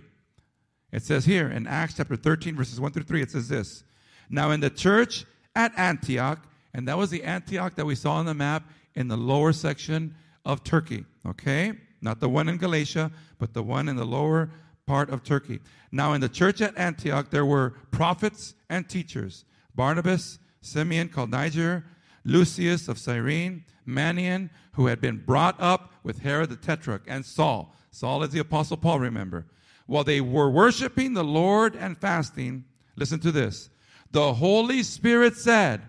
It 0.91 1.03
says 1.03 1.25
here 1.25 1.50
in 1.50 1.67
Acts 1.67 1.96
chapter 1.96 2.15
13, 2.15 2.56
verses 2.56 2.79
1 2.79 2.91
through 2.91 3.03
3, 3.03 3.22
it 3.22 3.32
says 3.32 3.50
this. 3.50 3.84
Now 4.29 4.51
in 4.51 4.60
the 4.60 4.70
church 4.70 5.25
at 5.56 5.77
Antioch, 5.77 6.39
and 6.74 6.88
that 6.88 6.98
was 6.98 7.10
the 7.10 7.24
Antioch 7.24 7.75
that 7.75 7.86
we 7.86 7.96
saw 7.96 8.13
on 8.13 8.25
the 8.25 8.34
map 8.34 8.63
in 8.96 9.08
the 9.08 9.17
lower 9.17 9.51
section 9.51 10.15
of 10.46 10.63
Turkey, 10.63 11.06
okay? 11.25 11.74
Not 12.01 12.20
the 12.20 12.29
one 12.29 12.48
in 12.48 12.58
Galatia, 12.58 13.12
but 13.38 13.53
the 13.53 13.63
one 13.63 13.89
in 13.89 13.96
the 13.96 14.06
lower 14.06 14.50
part 14.86 15.10
of 15.10 15.24
Turkey. 15.24 15.60
Now 15.91 16.13
in 16.13 16.22
the 16.22 16.29
church 16.29 16.62
at 16.62 16.77
Antioch, 16.77 17.29
there 17.29 17.46
were 17.46 17.72
prophets 17.91 18.53
and 18.70 18.88
teachers 18.88 19.46
Barnabas, 19.75 20.39
Simeon 20.62 21.10
called 21.10 21.29
Niger, 21.29 21.86
Lucius 22.24 22.88
of 22.88 22.98
Cyrene, 22.98 23.63
Manaen, 23.88 24.50
who 24.74 24.88
had 24.88 25.00
been 25.00 25.17
brought 25.17 25.56
up 25.60 25.94
with 26.03 26.20
Herod 26.20 26.50
the 26.50 26.56
Tetrarch, 26.56 27.03
and 27.08 27.24
Saul. 27.24 27.75
Saul 27.91 28.24
is 28.24 28.32
the 28.32 28.39
Apostle 28.39 28.77
Paul, 28.77 29.00
remember 29.00 29.46
while 29.88 30.03
they 30.03 30.22
were 30.22 30.50
worshiping 30.50 31.13
the 31.13 31.24
Lord 31.24 31.75
and 31.75 31.98
fasting, 31.98 32.65
listen 32.96 33.20
to 33.22 33.32
this. 33.32 33.70
The 34.12 34.34
Holy 34.34 34.84
Spirit 34.84 35.36
said, 35.36 35.82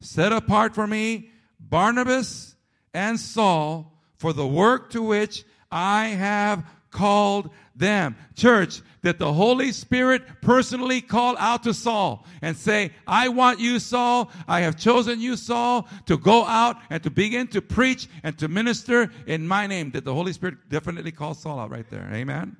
Set 0.00 0.32
apart 0.32 0.74
for 0.74 0.86
me 0.86 1.30
Barnabas 1.58 2.56
and 2.92 3.18
Saul 3.18 3.92
for 4.16 4.32
the 4.32 4.46
work 4.46 4.90
to 4.90 5.02
which 5.02 5.44
I 5.70 6.08
have 6.08 6.64
called 6.90 7.50
them. 7.74 8.16
Church, 8.36 8.80
that 9.02 9.18
the 9.18 9.32
Holy 9.32 9.72
Spirit 9.72 10.22
personally 10.40 11.00
call 11.00 11.36
out 11.38 11.64
to 11.64 11.74
Saul 11.74 12.24
and 12.40 12.56
say, 12.56 12.92
I 13.06 13.28
want 13.28 13.60
you, 13.60 13.78
Saul. 13.78 14.30
I 14.46 14.60
have 14.60 14.76
chosen 14.76 15.20
you, 15.20 15.36
Saul, 15.36 15.88
to 16.06 16.16
go 16.16 16.44
out 16.44 16.76
and 16.90 17.02
to 17.02 17.10
begin 17.10 17.48
to 17.48 17.60
preach 17.60 18.08
and 18.22 18.38
to 18.38 18.48
minister 18.48 19.10
in 19.26 19.46
my 19.46 19.66
name. 19.66 19.90
Did 19.90 20.04
the 20.04 20.14
Holy 20.14 20.32
Spirit 20.32 20.68
definitely 20.68 21.12
call 21.12 21.34
Saul 21.34 21.58
out 21.58 21.70
right 21.70 21.88
there? 21.90 22.08
Amen. 22.12 22.56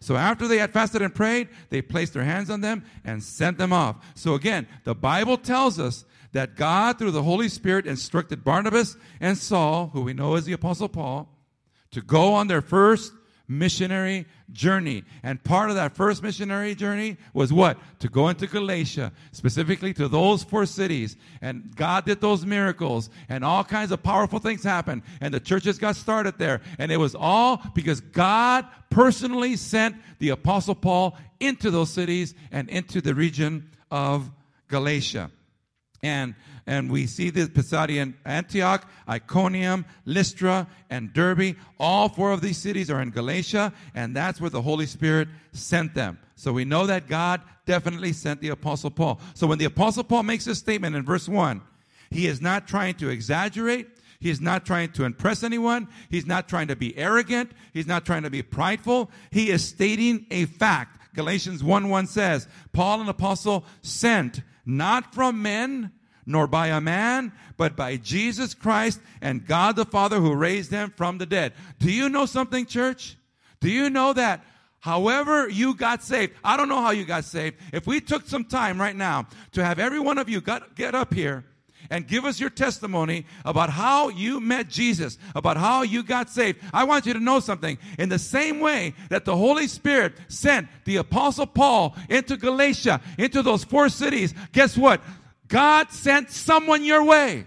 So 0.00 0.16
after 0.16 0.46
they 0.46 0.58
had 0.58 0.72
fasted 0.72 1.02
and 1.02 1.14
prayed, 1.14 1.48
they 1.70 1.82
placed 1.82 2.14
their 2.14 2.24
hands 2.24 2.50
on 2.50 2.60
them 2.60 2.84
and 3.04 3.22
sent 3.22 3.58
them 3.58 3.72
off. 3.72 3.96
So 4.14 4.34
again, 4.34 4.66
the 4.84 4.94
Bible 4.94 5.36
tells 5.36 5.78
us 5.78 6.04
that 6.32 6.56
God, 6.56 6.98
through 6.98 7.10
the 7.12 7.22
Holy 7.22 7.48
Spirit, 7.48 7.86
instructed 7.86 8.44
Barnabas 8.44 8.96
and 9.20 9.36
Saul, 9.36 9.90
who 9.92 10.02
we 10.02 10.12
know 10.12 10.34
as 10.34 10.44
the 10.44 10.52
Apostle 10.52 10.88
Paul, 10.88 11.28
to 11.90 12.02
go 12.02 12.34
on 12.34 12.48
their 12.48 12.60
first 12.60 13.12
missionary 13.48 14.26
journey. 14.52 15.04
And 15.22 15.42
part 15.42 15.70
of 15.70 15.76
that 15.76 15.96
first 15.96 16.22
missionary 16.22 16.74
journey 16.74 17.16
was 17.32 17.52
what? 17.52 17.78
To 18.00 18.08
go 18.08 18.28
into 18.28 18.46
Galatia, 18.46 19.12
specifically 19.32 19.94
to 19.94 20.06
those 20.06 20.42
four 20.44 20.66
cities. 20.66 21.16
And 21.40 21.74
God 21.74 22.04
did 22.04 22.20
those 22.20 22.44
miracles, 22.44 23.08
and 23.28 23.44
all 23.44 23.64
kinds 23.64 23.90
of 23.90 24.02
powerful 24.02 24.38
things 24.38 24.62
happened. 24.62 25.02
And 25.20 25.32
the 25.32 25.40
churches 25.40 25.78
got 25.78 25.96
started 25.96 26.38
there. 26.38 26.60
And 26.78 26.92
it 26.92 26.98
was 26.98 27.14
all 27.14 27.62
because 27.74 28.00
God 28.00 28.66
personally 28.90 29.56
sent 29.56 29.96
the 30.18 30.28
Apostle 30.30 30.74
Paul 30.74 31.16
into 31.40 31.70
those 31.70 31.90
cities 31.90 32.34
and 32.52 32.68
into 32.68 33.00
the 33.00 33.14
region 33.14 33.70
of 33.90 34.30
Galatia. 34.68 35.30
And 36.02 36.34
and 36.68 36.90
we 36.90 37.06
see 37.06 37.30
this 37.30 37.48
Pisidian 37.48 38.12
Antioch, 38.26 38.86
Iconium, 39.08 39.86
Lystra, 40.04 40.68
and 40.90 41.10
Derbe. 41.14 41.56
All 41.80 42.10
four 42.10 42.30
of 42.30 42.42
these 42.42 42.58
cities 42.58 42.90
are 42.90 43.00
in 43.00 43.08
Galatia, 43.08 43.72
and 43.94 44.14
that's 44.14 44.38
where 44.38 44.50
the 44.50 44.60
Holy 44.60 44.84
Spirit 44.84 45.28
sent 45.52 45.94
them. 45.94 46.18
So 46.36 46.52
we 46.52 46.66
know 46.66 46.86
that 46.86 47.08
God 47.08 47.40
definitely 47.64 48.12
sent 48.12 48.42
the 48.42 48.50
Apostle 48.50 48.90
Paul. 48.90 49.18
So 49.32 49.46
when 49.46 49.56
the 49.56 49.64
Apostle 49.64 50.04
Paul 50.04 50.24
makes 50.24 50.44
this 50.44 50.58
statement 50.58 50.94
in 50.94 51.06
verse 51.06 51.26
1, 51.26 51.62
he 52.10 52.26
is 52.26 52.42
not 52.42 52.68
trying 52.68 52.96
to 52.96 53.08
exaggerate. 53.08 53.88
He 54.20 54.28
is 54.28 54.40
not 54.40 54.66
trying 54.66 54.92
to 54.92 55.04
impress 55.04 55.42
anyone. 55.42 55.88
He's 56.10 56.26
not 56.26 56.50
trying 56.50 56.68
to 56.68 56.76
be 56.76 56.94
arrogant. 56.98 57.50
He's 57.72 57.86
not 57.86 58.04
trying 58.04 58.24
to 58.24 58.30
be 58.30 58.42
prideful. 58.42 59.10
He 59.30 59.50
is 59.50 59.66
stating 59.66 60.26
a 60.30 60.44
fact. 60.44 61.14
Galatians 61.14 61.64
1 61.64 61.88
1 61.88 62.06
says, 62.08 62.46
Paul, 62.74 63.00
an 63.00 63.08
apostle, 63.08 63.64
sent 63.80 64.42
not 64.66 65.14
from 65.14 65.40
men, 65.40 65.92
nor 66.28 66.46
by 66.46 66.68
a 66.68 66.80
man, 66.80 67.32
but 67.56 67.74
by 67.74 67.96
Jesus 67.96 68.54
Christ 68.54 69.00
and 69.20 69.46
God 69.46 69.74
the 69.74 69.86
Father 69.86 70.20
who 70.20 70.34
raised 70.34 70.70
him 70.70 70.92
from 70.94 71.18
the 71.18 71.26
dead. 71.26 71.54
Do 71.78 71.90
you 71.90 72.08
know 72.08 72.26
something, 72.26 72.66
church? 72.66 73.16
Do 73.60 73.70
you 73.70 73.90
know 73.90 74.12
that 74.12 74.44
however 74.80 75.48
you 75.48 75.74
got 75.74 76.04
saved, 76.04 76.34
I 76.44 76.56
don't 76.56 76.68
know 76.68 76.82
how 76.82 76.90
you 76.90 77.04
got 77.04 77.24
saved. 77.24 77.56
If 77.72 77.86
we 77.86 78.00
took 78.00 78.28
some 78.28 78.44
time 78.44 78.80
right 78.80 78.94
now 78.94 79.26
to 79.52 79.64
have 79.64 79.78
every 79.78 79.98
one 79.98 80.18
of 80.18 80.28
you 80.28 80.40
got, 80.42 80.76
get 80.76 80.94
up 80.94 81.14
here 81.14 81.44
and 81.90 82.06
give 82.06 82.26
us 82.26 82.38
your 82.38 82.50
testimony 82.50 83.24
about 83.46 83.70
how 83.70 84.10
you 84.10 84.38
met 84.38 84.68
Jesus, 84.68 85.16
about 85.34 85.56
how 85.56 85.82
you 85.82 86.02
got 86.02 86.28
saved. 86.28 86.60
I 86.74 86.84
want 86.84 87.06
you 87.06 87.14
to 87.14 87.20
know 87.20 87.40
something. 87.40 87.78
In 87.98 88.10
the 88.10 88.18
same 88.18 88.60
way 88.60 88.94
that 89.08 89.24
the 89.24 89.34
Holy 89.34 89.66
Spirit 89.66 90.12
sent 90.28 90.68
the 90.84 90.96
Apostle 90.96 91.46
Paul 91.46 91.96
into 92.10 92.36
Galatia, 92.36 93.00
into 93.16 93.42
those 93.42 93.64
four 93.64 93.88
cities, 93.88 94.34
guess 94.52 94.76
what? 94.76 95.00
God 95.48 95.90
sent 95.90 96.30
someone 96.30 96.84
your 96.84 97.04
way. 97.04 97.46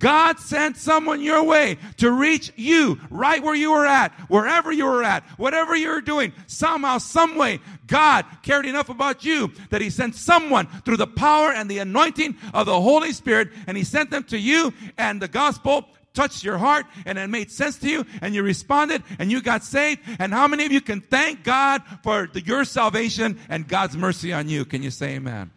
God 0.00 0.40
sent 0.40 0.78
someone 0.78 1.20
your 1.20 1.44
way 1.44 1.76
to 1.98 2.10
reach 2.10 2.52
you 2.56 2.98
right 3.10 3.42
where 3.42 3.54
you 3.54 3.70
were 3.70 3.86
at, 3.86 4.12
wherever 4.30 4.72
you 4.72 4.86
were 4.86 5.04
at, 5.04 5.22
whatever 5.38 5.76
you 5.76 5.90
were 5.90 6.00
doing. 6.00 6.32
Somehow, 6.46 6.98
some 6.98 7.36
way, 7.36 7.60
God 7.86 8.24
cared 8.42 8.64
enough 8.64 8.88
about 8.88 9.24
you 9.24 9.52
that 9.68 9.82
He 9.82 9.90
sent 9.90 10.16
someone 10.16 10.66
through 10.84 10.96
the 10.96 11.06
power 11.06 11.52
and 11.52 11.70
the 11.70 11.78
anointing 11.78 12.36
of 12.54 12.64
the 12.64 12.80
Holy 12.80 13.12
Spirit, 13.12 13.50
and 13.66 13.76
He 13.76 13.84
sent 13.84 14.10
them 14.10 14.24
to 14.24 14.38
you, 14.38 14.72
and 14.96 15.20
the 15.20 15.28
gospel 15.28 15.86
touched 16.14 16.42
your 16.42 16.58
heart 16.58 16.86
and 17.06 17.18
it 17.18 17.30
made 17.30 17.52
sense 17.52 17.78
to 17.78 17.88
you 17.88 18.04
and 18.20 18.34
you 18.34 18.42
responded 18.42 19.00
and 19.20 19.30
you 19.30 19.40
got 19.40 19.62
saved. 19.62 20.00
And 20.18 20.32
how 20.32 20.48
many 20.48 20.66
of 20.66 20.72
you 20.72 20.80
can 20.80 21.00
thank 21.00 21.44
God 21.44 21.82
for 22.02 22.28
the, 22.32 22.42
your 22.42 22.64
salvation 22.64 23.38
and 23.48 23.68
God's 23.68 23.96
mercy 23.96 24.32
on 24.32 24.48
you? 24.48 24.64
Can 24.64 24.82
you 24.82 24.90
say 24.90 25.14
amen? 25.14 25.52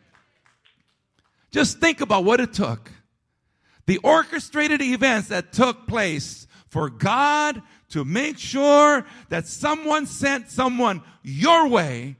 Just 1.54 1.80
think 1.80 2.02
about 2.02 2.26
what 2.26 2.40
it 2.40 2.52
took. 2.52 2.92
The 3.86 4.00
orchestrated 4.00 4.82
events 4.82 5.28
that 5.28 5.54
took 5.54 5.88
place 5.88 6.48
for 6.68 6.90
God 6.90 7.62
to 7.90 8.04
make 8.04 8.40
sure 8.40 9.06
that 9.30 9.46
someone 9.46 10.08
sent 10.08 10.50
someone 10.50 11.04
your 11.22 11.68
way 11.68 12.16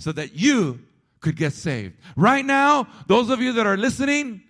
so 0.00 0.10
that 0.10 0.34
you 0.34 0.80
could 1.20 1.36
get 1.36 1.52
saved. 1.52 1.94
Right 2.16 2.44
now, 2.44 2.88
those 3.06 3.30
of 3.30 3.40
you 3.40 3.52
that 3.52 3.66
are 3.66 3.76
listening, 3.76 4.42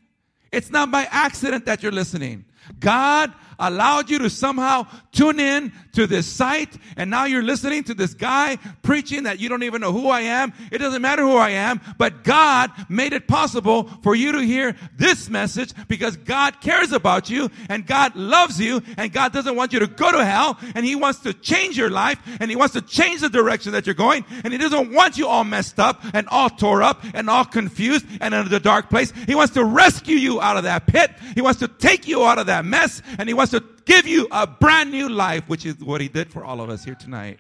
it's 0.51 0.71
not 0.71 0.91
by 0.91 1.07
accident 1.11 1.67
that 1.67 1.83
you're 1.83 1.93
listening. 1.93 2.47
God 2.79 3.33
allowed 3.59 4.11
you 4.11 4.19
to 4.19 4.31
somehow 4.31 4.87
tune 5.13 5.39
in 5.39 5.73
to 5.93 6.07
this 6.07 6.27
site 6.27 6.77
and 6.97 7.11
now 7.11 7.27
you're 7.27 7.43
listening 7.43 7.85
to 7.85 7.95
this 7.95 8.15
guy 8.15 8.57
preaching 8.83 9.25
that 9.25 9.39
you 9.39 9.49
don't 9.49 9.63
even 9.63 9.81
know 9.81 9.93
who 9.93 10.09
I 10.09 10.23
am. 10.23 10.53
It 10.73 10.79
doesn't 10.79 11.03
matter 11.03 11.23
who 11.23 11.37
I 11.37 11.51
am, 11.51 11.81
but 11.99 12.25
God 12.25 12.71
made 12.89 13.13
it 13.13 13.29
possible 13.29 13.85
for 14.03 14.15
you 14.15 14.33
to 14.33 14.41
hear 14.41 14.75
this 14.97 15.29
message 15.29 15.73
because 15.87 16.17
God 16.17 16.61
cares 16.61 16.93
about 16.93 17.31
you 17.31 17.51
and 17.69 17.87
God 17.87 18.17
loves 18.17 18.61
you 18.61 18.83
and 18.97 19.13
God 19.13 19.33
doesn't 19.33 19.55
want 19.55 19.73
you 19.73 19.81
to 19.81 19.87
go 19.87 20.11
to 20.11 20.25
hell 20.25 20.59
and 20.75 20.85
He 20.85 20.97
wants 20.97 21.21
to 21.21 21.33
change 21.33 21.77
your 21.77 21.91
life 21.91 22.19
and 22.41 22.51
He 22.51 22.57
wants 22.57 22.75
to 22.75 22.83
change 22.83 23.21
the 23.21 23.31
direction 23.31 23.73
that 23.73 23.87
you're 23.87 23.95
going 23.95 24.25
and 24.45 24.53
He 24.53 24.59
doesn't 24.59 24.93
want 24.93 25.19
you 25.19 25.29
all 25.29 25.45
messed 25.45 25.79
up 25.79 26.03
and 26.15 26.27
all 26.29 26.51
tore 26.51 26.83
up 26.83 27.05
and 27.15 27.31
all 27.31 27.45
confused 27.45 28.07
and 28.21 28.35
in 28.35 28.49
the 28.49 28.61
dark 28.61 28.91
place. 28.91 29.13
He 29.27 29.35
wants 29.35 29.55
to 29.55 29.65
rescue 29.65 30.17
you 30.17 30.41
out 30.41 30.57
of 30.57 30.65
that 30.65 30.87
pit. 30.87 31.11
He 31.35 31.43
wants 31.43 31.61
to 31.61 31.69
take 31.69 32.09
you 32.09 32.25
out 32.25 32.39
of 32.39 32.47
that 32.47 32.52
mess 32.61 33.01
and 33.19 33.29
He 33.29 33.35
wants 33.35 33.53
to 33.53 33.63
give 33.85 34.07
you 34.07 34.29
a 34.31 34.47
brand 34.47 34.91
new 34.91 35.09
life, 35.09 35.45
which 35.49 35.67
is 35.67 35.77
what 35.79 36.01
he 36.01 36.09
did 36.09 36.31
for 36.31 36.45
all 36.45 36.61
of 36.61 36.71
us 36.71 36.85
here 36.85 36.95
tonight. 36.95 37.39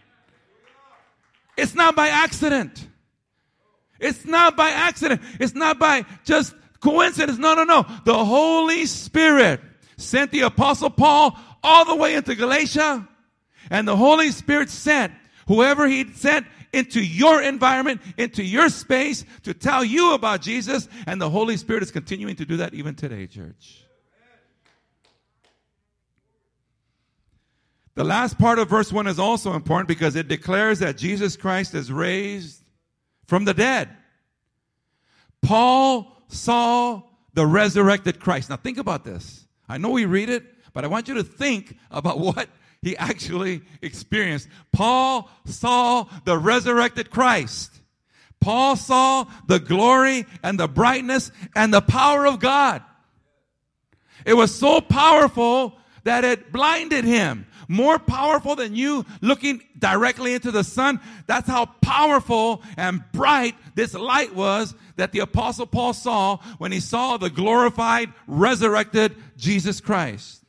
It's 1.56 1.74
not 1.74 1.94
by 1.94 2.08
accident. 2.08 2.88
It's 4.00 4.24
not 4.24 4.56
by 4.56 4.70
accident. 4.70 5.20
It's 5.38 5.54
not 5.54 5.78
by 5.78 6.04
just 6.24 6.54
coincidence. 6.80 7.38
No, 7.38 7.54
no, 7.54 7.64
no. 7.64 7.86
The 8.04 8.24
Holy 8.24 8.86
Spirit 8.86 9.60
sent 9.96 10.30
the 10.32 10.40
apostle 10.40 10.90
Paul 10.90 11.38
all 11.62 11.84
the 11.84 11.94
way 11.94 12.14
into 12.14 12.34
Galatia 12.34 13.06
and 13.70 13.86
the 13.86 13.96
Holy 13.96 14.30
Spirit 14.30 14.70
sent 14.70 15.12
whoever 15.46 15.86
he 15.86 16.10
sent 16.12 16.46
into 16.72 17.04
your 17.04 17.42
environment, 17.42 18.00
into 18.16 18.42
your 18.42 18.70
space 18.70 19.24
to 19.42 19.52
tell 19.52 19.84
you 19.84 20.14
about 20.14 20.40
Jesus. 20.40 20.88
And 21.06 21.20
the 21.20 21.30
Holy 21.30 21.56
Spirit 21.56 21.82
is 21.82 21.90
continuing 21.90 22.34
to 22.36 22.46
do 22.46 22.56
that 22.56 22.74
even 22.74 22.94
today, 22.94 23.26
church. 23.26 23.84
The 27.94 28.04
last 28.04 28.38
part 28.38 28.58
of 28.58 28.70
verse 28.70 28.90
1 28.90 29.06
is 29.06 29.18
also 29.18 29.52
important 29.52 29.88
because 29.88 30.16
it 30.16 30.28
declares 30.28 30.78
that 30.78 30.96
Jesus 30.96 31.36
Christ 31.36 31.74
is 31.74 31.92
raised 31.92 32.62
from 33.26 33.44
the 33.44 33.52
dead. 33.52 33.90
Paul 35.42 36.16
saw 36.28 37.02
the 37.34 37.46
resurrected 37.46 38.18
Christ. 38.18 38.48
Now 38.48 38.56
think 38.56 38.78
about 38.78 39.04
this. 39.04 39.46
I 39.68 39.78
know 39.78 39.90
we 39.90 40.06
read 40.06 40.30
it, 40.30 40.44
but 40.72 40.84
I 40.84 40.86
want 40.86 41.08
you 41.08 41.14
to 41.14 41.24
think 41.24 41.76
about 41.90 42.18
what 42.18 42.48
he 42.80 42.96
actually 42.96 43.62
experienced. 43.82 44.48
Paul 44.72 45.30
saw 45.44 46.06
the 46.24 46.38
resurrected 46.38 47.10
Christ. 47.10 47.70
Paul 48.40 48.74
saw 48.74 49.26
the 49.46 49.60
glory 49.60 50.26
and 50.42 50.58
the 50.58 50.66
brightness 50.66 51.30
and 51.54 51.72
the 51.72 51.80
power 51.80 52.26
of 52.26 52.40
God. 52.40 52.82
It 54.24 54.34
was 54.34 54.54
so 54.54 54.80
powerful 54.80 55.78
that 56.04 56.24
it 56.24 56.50
blinded 56.50 57.04
him 57.04 57.46
more 57.72 57.98
powerful 57.98 58.54
than 58.54 58.76
you 58.76 59.04
looking 59.22 59.62
directly 59.78 60.34
into 60.34 60.50
the 60.50 60.62
sun. 60.62 61.00
That's 61.26 61.48
how 61.48 61.64
powerful 61.80 62.62
and 62.76 63.02
bright 63.12 63.56
this 63.74 63.94
light 63.94 64.34
was 64.34 64.74
that 64.96 65.12
the 65.12 65.20
apostle 65.20 65.66
Paul 65.66 65.94
saw 65.94 66.36
when 66.58 66.70
he 66.70 66.80
saw 66.80 67.16
the 67.16 67.30
glorified, 67.30 68.12
resurrected 68.26 69.16
Jesus 69.38 69.80
Christ. 69.80 70.44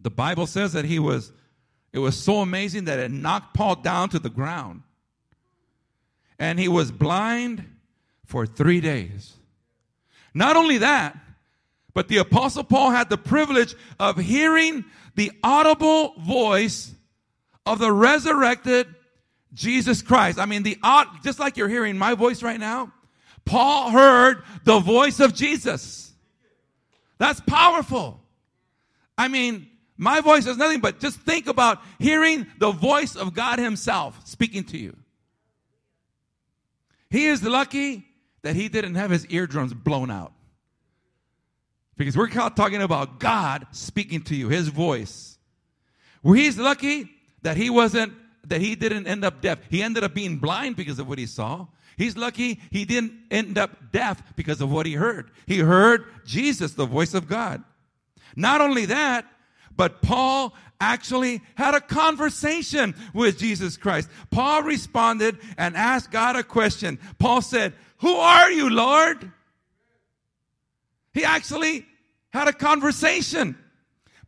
The 0.00 0.10
Bible 0.10 0.46
says 0.46 0.72
that 0.72 0.86
he 0.86 0.98
was, 0.98 1.32
it 1.92 1.98
was 1.98 2.16
so 2.16 2.38
amazing 2.38 2.84
that 2.84 2.98
it 2.98 3.10
knocked 3.10 3.54
Paul 3.54 3.76
down 3.76 4.08
to 4.10 4.18
the 4.18 4.30
ground. 4.30 4.82
And 6.38 6.58
he 6.58 6.68
was 6.68 6.90
blind 6.90 7.64
for 8.24 8.46
three 8.46 8.80
days. 8.80 9.34
Not 10.32 10.56
only 10.56 10.78
that, 10.78 11.18
but 11.98 12.06
the 12.06 12.18
apostle 12.18 12.62
Paul 12.62 12.90
had 12.90 13.10
the 13.10 13.18
privilege 13.18 13.74
of 13.98 14.18
hearing 14.18 14.84
the 15.16 15.32
audible 15.42 16.14
voice 16.20 16.94
of 17.66 17.80
the 17.80 17.90
resurrected 17.90 18.86
Jesus 19.52 20.00
Christ. 20.00 20.38
I 20.38 20.46
mean, 20.46 20.62
the 20.62 20.78
just 21.24 21.40
like 21.40 21.56
you're 21.56 21.68
hearing 21.68 21.98
my 21.98 22.14
voice 22.14 22.40
right 22.40 22.60
now, 22.60 22.92
Paul 23.44 23.90
heard 23.90 24.44
the 24.62 24.78
voice 24.78 25.18
of 25.18 25.34
Jesus. 25.34 26.12
That's 27.18 27.40
powerful. 27.40 28.20
I 29.18 29.26
mean, 29.26 29.68
my 29.96 30.20
voice 30.20 30.46
is 30.46 30.56
nothing 30.56 30.78
but 30.78 31.00
just 31.00 31.18
think 31.18 31.48
about 31.48 31.82
hearing 31.98 32.46
the 32.60 32.70
voice 32.70 33.16
of 33.16 33.34
God 33.34 33.58
Himself 33.58 34.24
speaking 34.24 34.62
to 34.66 34.78
you. 34.78 34.96
He 37.10 37.26
is 37.26 37.42
lucky 37.42 38.06
that 38.42 38.54
he 38.54 38.68
didn't 38.68 38.94
have 38.94 39.10
his 39.10 39.26
eardrums 39.26 39.74
blown 39.74 40.12
out. 40.12 40.32
Because 41.98 42.16
we're 42.16 42.28
talking 42.28 42.80
about 42.80 43.20
God 43.20 43.66
speaking 43.72 44.22
to 44.22 44.34
you, 44.34 44.48
His 44.48 44.68
voice. 44.68 45.38
Where 46.22 46.36
he's 46.36 46.58
lucky 46.58 47.10
that 47.42 47.56
he 47.56 47.70
wasn't, 47.70 48.12
that 48.46 48.60
he 48.60 48.74
didn't 48.74 49.06
end 49.06 49.24
up 49.24 49.40
deaf. 49.40 49.58
He 49.68 49.82
ended 49.82 50.04
up 50.04 50.14
being 50.14 50.38
blind 50.38 50.76
because 50.76 50.98
of 50.98 51.08
what 51.08 51.18
he 51.18 51.26
saw. 51.26 51.66
He's 51.96 52.16
lucky 52.16 52.60
he 52.70 52.84
didn't 52.84 53.12
end 53.30 53.58
up 53.58 53.92
deaf 53.92 54.22
because 54.36 54.60
of 54.60 54.70
what 54.70 54.86
he 54.86 54.94
heard. 54.94 55.30
He 55.46 55.58
heard 55.58 56.04
Jesus, 56.24 56.74
the 56.74 56.86
voice 56.86 57.14
of 57.14 57.28
God. 57.28 57.62
Not 58.36 58.60
only 58.60 58.86
that, 58.86 59.26
but 59.76 60.02
Paul 60.02 60.54
actually 60.80 61.40
had 61.56 61.74
a 61.74 61.80
conversation 61.80 62.94
with 63.12 63.38
Jesus 63.38 63.76
Christ. 63.76 64.08
Paul 64.30 64.62
responded 64.62 65.38
and 65.56 65.76
asked 65.76 66.10
God 66.10 66.36
a 66.36 66.44
question. 66.44 66.98
Paul 67.18 67.42
said, 67.42 67.74
Who 67.98 68.14
are 68.14 68.50
you, 68.50 68.70
Lord? 68.70 69.32
He 71.18 71.24
actually 71.24 71.84
had 72.30 72.46
a 72.46 72.52
conversation. 72.52 73.58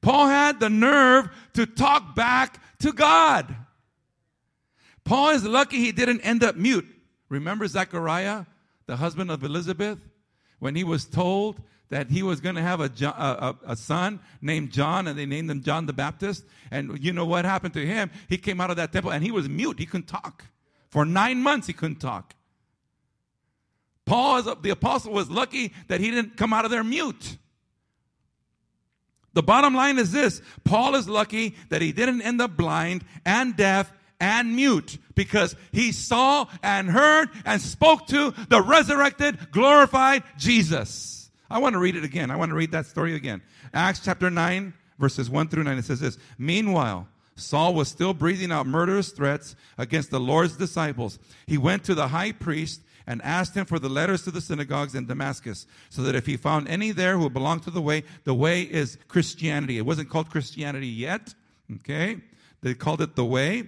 Paul 0.01 0.27
had 0.27 0.59
the 0.59 0.69
nerve 0.69 1.31
to 1.53 1.65
talk 1.65 2.17
back 2.17 2.61
to 2.81 2.93
God. 2.93 3.55
Paul 5.05 5.31
is 5.31 5.45
lucky 5.45 5.77
he 5.77 5.93
didn't 5.93 6.23
end 6.23 6.43
up 6.43 6.57
mute. 6.57 6.89
Remember 7.29 7.69
Zechariah, 7.69 8.45
the 8.87 8.97
husband 8.97 9.31
of 9.31 9.45
Elizabeth, 9.45 10.01
when 10.59 10.75
he 10.75 10.83
was 10.83 11.05
told 11.05 11.63
that 11.91 12.11
he 12.11 12.25
was 12.25 12.41
going 12.41 12.57
to 12.57 12.63
have 12.63 12.81
a, 12.81 12.91
a, 13.07 13.57
a, 13.69 13.77
son 13.77 14.19
named 14.43 14.73
John, 14.73 15.07
and 15.07 15.17
they 15.17 15.27
named 15.27 15.49
him 15.49 15.63
John 15.63 15.87
the 15.87 15.93
Baptist. 15.93 16.45
And 16.73 16.99
you 16.99 17.13
know 17.13 17.25
what 17.25 17.45
happened 17.45 17.75
to 17.75 17.87
him? 17.87 18.11
He 18.29 18.37
came 18.37 18.61
out 18.61 18.71
of 18.71 18.77
that 18.79 18.93
temple 18.93 19.13
and 19.13 19.23
he 19.23 19.31
was 19.31 19.49
mute. 19.49 19.79
He 19.79 19.87
couldn't 19.87 20.09
talk. 20.09 20.45
For 20.89 21.05
nine 21.05 21.41
months, 21.41 21.69
he 21.69 21.73
couldn't 21.73 22.01
talk. 22.01 22.35
Paul, 24.11 24.43
the 24.57 24.71
apostle, 24.71 25.13
was 25.13 25.31
lucky 25.31 25.73
that 25.87 26.01
he 26.01 26.11
didn't 26.11 26.37
come 26.37 26.53
out 26.53 26.65
of 26.65 26.73
there 26.73 26.83
mute. 26.83 27.37
The 29.35 29.43
bottom 29.45 29.73
line 29.73 30.01
is 30.01 30.11
this 30.11 30.43
Paul 30.65 30.97
is 30.97 31.09
lucky 31.09 31.55
that 31.69 31.81
he 31.81 31.93
didn't 31.93 32.23
end 32.23 32.43
up 32.43 32.57
blind 32.57 33.05
and 33.25 33.57
deaf 33.57 33.93
and 34.19 34.57
mute 34.57 34.99
because 35.15 35.55
he 35.71 35.93
saw 35.93 36.47
and 36.61 36.91
heard 36.91 37.29
and 37.45 37.63
spoke 37.63 38.09
to 38.09 38.35
the 38.49 38.61
resurrected, 38.61 39.53
glorified 39.53 40.25
Jesus. 40.37 41.31
I 41.49 41.61
want 41.61 41.75
to 41.75 41.79
read 41.79 41.95
it 41.95 42.03
again. 42.03 42.33
I 42.33 42.37
want 42.37 42.51
to 42.51 42.57
read 42.57 42.73
that 42.73 42.87
story 42.87 43.15
again. 43.15 43.43
Acts 43.73 44.01
chapter 44.01 44.29
9, 44.29 44.75
verses 44.99 45.31
1 45.31 45.47
through 45.47 45.63
9. 45.63 45.79
It 45.79 45.85
says 45.85 46.01
this 46.01 46.19
Meanwhile, 46.37 47.07
Saul 47.37 47.75
was 47.75 47.87
still 47.87 48.13
breathing 48.13 48.51
out 48.51 48.67
murderous 48.67 49.11
threats 49.11 49.55
against 49.79 50.11
the 50.11 50.19
Lord's 50.19 50.57
disciples. 50.57 51.21
He 51.47 51.59
went 51.59 51.85
to 51.85 51.95
the 51.95 52.09
high 52.09 52.33
priest 52.33 52.81
and 53.11 53.21
asked 53.23 53.57
him 53.57 53.67
for 53.67 53.81
the 53.81 53.89
letters 53.89 54.23
to 54.23 54.31
the 54.31 54.41
synagogues 54.41 54.95
in 54.95 55.07
Damascus, 55.07 55.67
so 55.89 56.01
that 56.03 56.15
if 56.15 56.27
he 56.27 56.37
found 56.37 56.69
any 56.69 56.93
there 56.93 57.19
who 57.19 57.29
belonged 57.29 57.65
to 57.65 57.71
the 57.71 57.83
way, 57.83 58.05
the 58.23 58.35
way 58.35 58.63
is 58.63 58.99
Christianity. 59.09 59.79
It 59.79 59.87
wasn't 59.87 60.11
called 60.11 60.31
Christianity 60.31 60.87
yet, 60.87 61.35
okay? 61.79 62.19
They 62.63 62.75
called 62.75 63.01
it 63.01 63.17
the 63.17 63.25
way. 63.25 63.67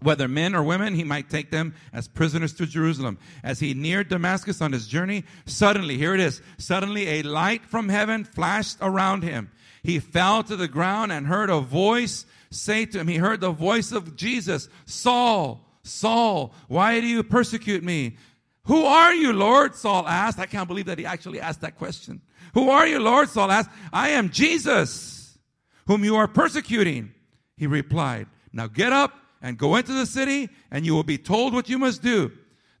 whether 0.00 0.28
men 0.28 0.54
or 0.54 0.62
women, 0.62 0.94
he 0.94 1.04
might 1.04 1.30
take 1.30 1.50
them 1.50 1.74
as 1.92 2.08
prisoners 2.08 2.52
to 2.54 2.66
Jerusalem. 2.66 3.18
As 3.42 3.60
he 3.60 3.74
neared 3.74 4.08
Damascus 4.08 4.60
on 4.60 4.72
his 4.72 4.86
journey, 4.86 5.24
suddenly, 5.46 5.96
here 5.96 6.14
it 6.14 6.20
is, 6.20 6.42
suddenly 6.58 7.08
a 7.08 7.22
light 7.22 7.64
from 7.64 7.88
heaven 7.88 8.24
flashed 8.24 8.78
around 8.80 9.22
him. 9.22 9.50
He 9.82 9.98
fell 9.98 10.42
to 10.44 10.56
the 10.56 10.68
ground 10.68 11.12
and 11.12 11.26
heard 11.26 11.50
a 11.50 11.60
voice 11.60 12.26
say 12.50 12.86
to 12.86 12.98
him, 13.00 13.08
he 13.08 13.16
heard 13.16 13.40
the 13.40 13.50
voice 13.50 13.92
of 13.92 14.16
Jesus, 14.16 14.68
Saul, 14.84 15.64
Saul, 15.82 16.54
why 16.68 17.00
do 17.00 17.06
you 17.06 17.22
persecute 17.22 17.82
me? 17.82 18.16
Who 18.66 18.84
are 18.84 19.14
you, 19.14 19.32
Lord? 19.32 19.74
Saul 19.74 20.06
asked. 20.06 20.38
I 20.38 20.46
can't 20.46 20.68
believe 20.68 20.86
that 20.86 20.98
he 20.98 21.06
actually 21.06 21.40
asked 21.40 21.60
that 21.60 21.76
question. 21.76 22.20
Who 22.54 22.70
are 22.70 22.86
you, 22.86 22.98
Lord? 22.98 23.28
Saul 23.28 23.50
asked. 23.50 23.70
I 23.92 24.10
am 24.10 24.30
Jesus, 24.30 25.38
whom 25.86 26.04
you 26.04 26.16
are 26.16 26.26
persecuting. 26.26 27.12
He 27.56 27.66
replied, 27.66 28.26
Now 28.52 28.66
get 28.66 28.92
up 28.92 29.14
and 29.40 29.56
go 29.56 29.76
into 29.76 29.92
the 29.92 30.06
city, 30.06 30.48
and 30.70 30.84
you 30.84 30.94
will 30.94 31.04
be 31.04 31.18
told 31.18 31.54
what 31.54 31.68
you 31.68 31.78
must 31.78 32.02
do. 32.02 32.32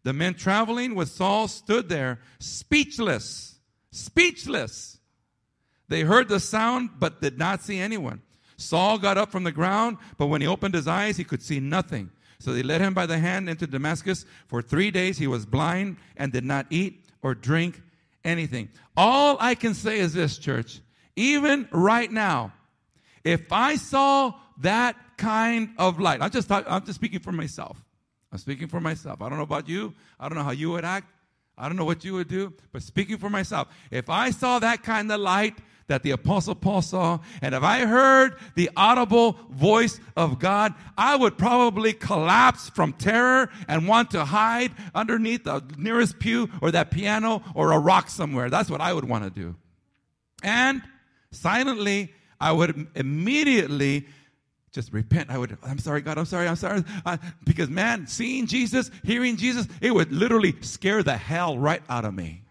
The 0.02 0.12
men 0.12 0.34
traveling 0.34 0.94
with 0.94 1.08
Saul 1.08 1.48
stood 1.48 1.88
there, 1.88 2.20
speechless, 2.38 3.56
speechless. 3.90 4.98
They 5.88 6.02
heard 6.02 6.28
the 6.28 6.40
sound, 6.40 6.90
but 6.98 7.20
did 7.20 7.38
not 7.38 7.62
see 7.62 7.78
anyone. 7.78 8.22
Saul 8.56 8.98
got 8.98 9.18
up 9.18 9.30
from 9.30 9.44
the 9.44 9.52
ground, 9.52 9.98
but 10.16 10.26
when 10.26 10.40
he 10.40 10.46
opened 10.46 10.74
his 10.74 10.88
eyes, 10.88 11.16
he 11.16 11.24
could 11.24 11.42
see 11.42 11.60
nothing. 11.60 12.10
So 12.38 12.52
they 12.52 12.62
led 12.62 12.80
him 12.80 12.94
by 12.94 13.06
the 13.06 13.18
hand 13.18 13.48
into 13.48 13.66
Damascus. 13.66 14.24
For 14.46 14.62
three 14.62 14.90
days 14.90 15.18
he 15.18 15.26
was 15.26 15.46
blind 15.46 15.96
and 16.16 16.32
did 16.32 16.44
not 16.44 16.66
eat 16.70 17.04
or 17.22 17.34
drink 17.34 17.82
anything. 18.24 18.68
All 18.96 19.36
I 19.40 19.54
can 19.54 19.74
say 19.74 19.98
is 19.98 20.12
this, 20.12 20.38
church. 20.38 20.80
Even 21.16 21.68
right 21.72 22.10
now, 22.10 22.52
if 23.24 23.52
I 23.52 23.76
saw 23.76 24.34
that 24.58 24.96
kind 25.16 25.70
of 25.78 25.98
light, 25.98 26.20
I'm 26.20 26.30
just 26.30 26.48
talking, 26.48 26.70
I'm 26.70 26.84
just 26.84 26.96
speaking 26.96 27.20
for 27.20 27.32
myself. 27.32 27.82
I'm 28.30 28.38
speaking 28.38 28.68
for 28.68 28.80
myself. 28.80 29.22
I 29.22 29.28
don't 29.28 29.38
know 29.38 29.44
about 29.44 29.68
you. 29.68 29.94
I 30.20 30.28
don't 30.28 30.36
know 30.36 30.44
how 30.44 30.50
you 30.50 30.70
would 30.72 30.84
act. 30.84 31.10
I 31.58 31.68
don't 31.68 31.76
know 31.76 31.86
what 31.86 32.04
you 32.04 32.12
would 32.14 32.28
do, 32.28 32.52
but 32.70 32.82
speaking 32.82 33.16
for 33.16 33.30
myself, 33.30 33.68
if 33.90 34.10
I 34.10 34.30
saw 34.30 34.58
that 34.58 34.82
kind 34.82 35.10
of 35.10 35.20
light 35.20 35.54
that 35.88 36.02
the 36.02 36.10
apostle 36.10 36.54
Paul 36.54 36.82
saw, 36.82 37.20
and 37.40 37.54
if 37.54 37.62
I 37.62 37.86
heard 37.86 38.36
the 38.54 38.70
audible 38.76 39.38
voice 39.50 40.00
of 40.16 40.38
God, 40.38 40.74
I 40.98 41.16
would 41.16 41.38
probably 41.38 41.92
collapse 41.92 42.68
from 42.70 42.92
terror 42.92 43.50
and 43.68 43.86
want 43.86 44.10
to 44.12 44.24
hide 44.24 44.72
underneath 44.94 45.44
the 45.44 45.62
nearest 45.76 46.18
pew 46.18 46.48
or 46.60 46.70
that 46.72 46.90
piano 46.90 47.42
or 47.54 47.72
a 47.72 47.78
rock 47.78 48.10
somewhere. 48.10 48.50
That's 48.50 48.70
what 48.70 48.80
I 48.80 48.92
would 48.92 49.04
want 49.04 49.24
to 49.24 49.30
do. 49.30 49.54
And 50.42 50.82
silently, 51.30 52.12
I 52.40 52.52
would 52.52 52.88
immediately 52.94 54.06
just 54.72 54.92
repent. 54.92 55.30
I 55.30 55.38
would, 55.38 55.56
I'm 55.62 55.78
sorry, 55.78 56.02
God, 56.02 56.18
I'm 56.18 56.26
sorry, 56.26 56.48
I'm 56.48 56.56
sorry. 56.56 56.84
Uh, 57.04 57.16
because 57.44 57.70
man, 57.70 58.06
seeing 58.06 58.46
Jesus, 58.46 58.90
hearing 59.04 59.36
Jesus, 59.36 59.66
it 59.80 59.94
would 59.94 60.12
literally 60.12 60.54
scare 60.60 61.02
the 61.02 61.16
hell 61.16 61.58
right 61.58 61.82
out 61.88 62.04
of 62.04 62.12
me. 62.12 62.42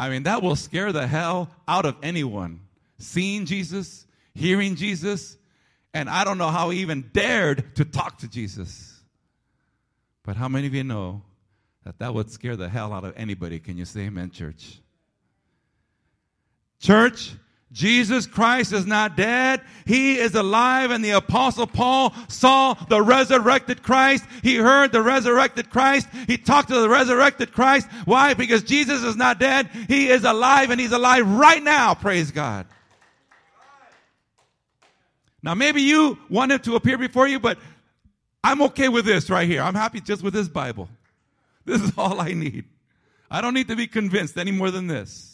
I 0.00 0.08
mean, 0.08 0.22
that 0.22 0.42
will 0.42 0.56
scare 0.56 0.92
the 0.92 1.06
hell 1.06 1.50
out 1.68 1.84
of 1.84 1.94
anyone. 2.02 2.60
Seeing 2.96 3.44
Jesus, 3.44 4.06
hearing 4.34 4.74
Jesus, 4.74 5.36
and 5.92 6.08
I 6.08 6.24
don't 6.24 6.38
know 6.38 6.48
how 6.48 6.70
he 6.70 6.80
even 6.80 7.10
dared 7.12 7.76
to 7.76 7.84
talk 7.84 8.16
to 8.20 8.28
Jesus. 8.28 8.98
But 10.22 10.36
how 10.36 10.48
many 10.48 10.66
of 10.66 10.72
you 10.72 10.84
know 10.84 11.20
that 11.84 11.98
that 11.98 12.14
would 12.14 12.30
scare 12.30 12.56
the 12.56 12.70
hell 12.70 12.94
out 12.94 13.04
of 13.04 13.12
anybody? 13.14 13.58
Can 13.58 13.76
you 13.76 13.84
say 13.84 14.06
amen, 14.06 14.30
church? 14.30 14.80
Church, 16.80 17.34
Jesus 17.72 18.26
Christ 18.26 18.72
is 18.72 18.84
not 18.84 19.16
dead. 19.16 19.60
He 19.86 20.18
is 20.18 20.34
alive 20.34 20.90
and 20.90 21.04
the 21.04 21.10
apostle 21.10 21.68
Paul 21.68 22.12
saw 22.28 22.74
the 22.74 23.00
resurrected 23.00 23.82
Christ. 23.82 24.24
He 24.42 24.56
heard 24.56 24.90
the 24.90 25.02
resurrected 25.02 25.70
Christ. 25.70 26.08
He 26.26 26.36
talked 26.36 26.68
to 26.68 26.80
the 26.80 26.88
resurrected 26.88 27.52
Christ. 27.52 27.88
Why? 28.06 28.34
Because 28.34 28.64
Jesus 28.64 29.04
is 29.04 29.14
not 29.14 29.38
dead. 29.38 29.70
He 29.86 30.08
is 30.08 30.24
alive 30.24 30.70
and 30.70 30.80
he's 30.80 30.90
alive 30.90 31.28
right 31.28 31.62
now. 31.62 31.94
Praise 31.94 32.32
God. 32.32 32.66
Now 35.42 35.54
maybe 35.54 35.82
you 35.82 36.18
want 36.28 36.50
him 36.50 36.58
to 36.60 36.74
appear 36.74 36.98
before 36.98 37.28
you, 37.28 37.38
but 37.38 37.56
I'm 38.42 38.62
okay 38.62 38.88
with 38.88 39.04
this 39.04 39.30
right 39.30 39.48
here. 39.48 39.62
I'm 39.62 39.76
happy 39.76 40.00
just 40.00 40.22
with 40.22 40.34
this 40.34 40.48
Bible. 40.48 40.88
This 41.64 41.82
is 41.82 41.92
all 41.96 42.20
I 42.20 42.32
need. 42.32 42.64
I 43.30 43.40
don't 43.40 43.54
need 43.54 43.68
to 43.68 43.76
be 43.76 43.86
convinced 43.86 44.36
any 44.36 44.50
more 44.50 44.72
than 44.72 44.88
this. 44.88 45.29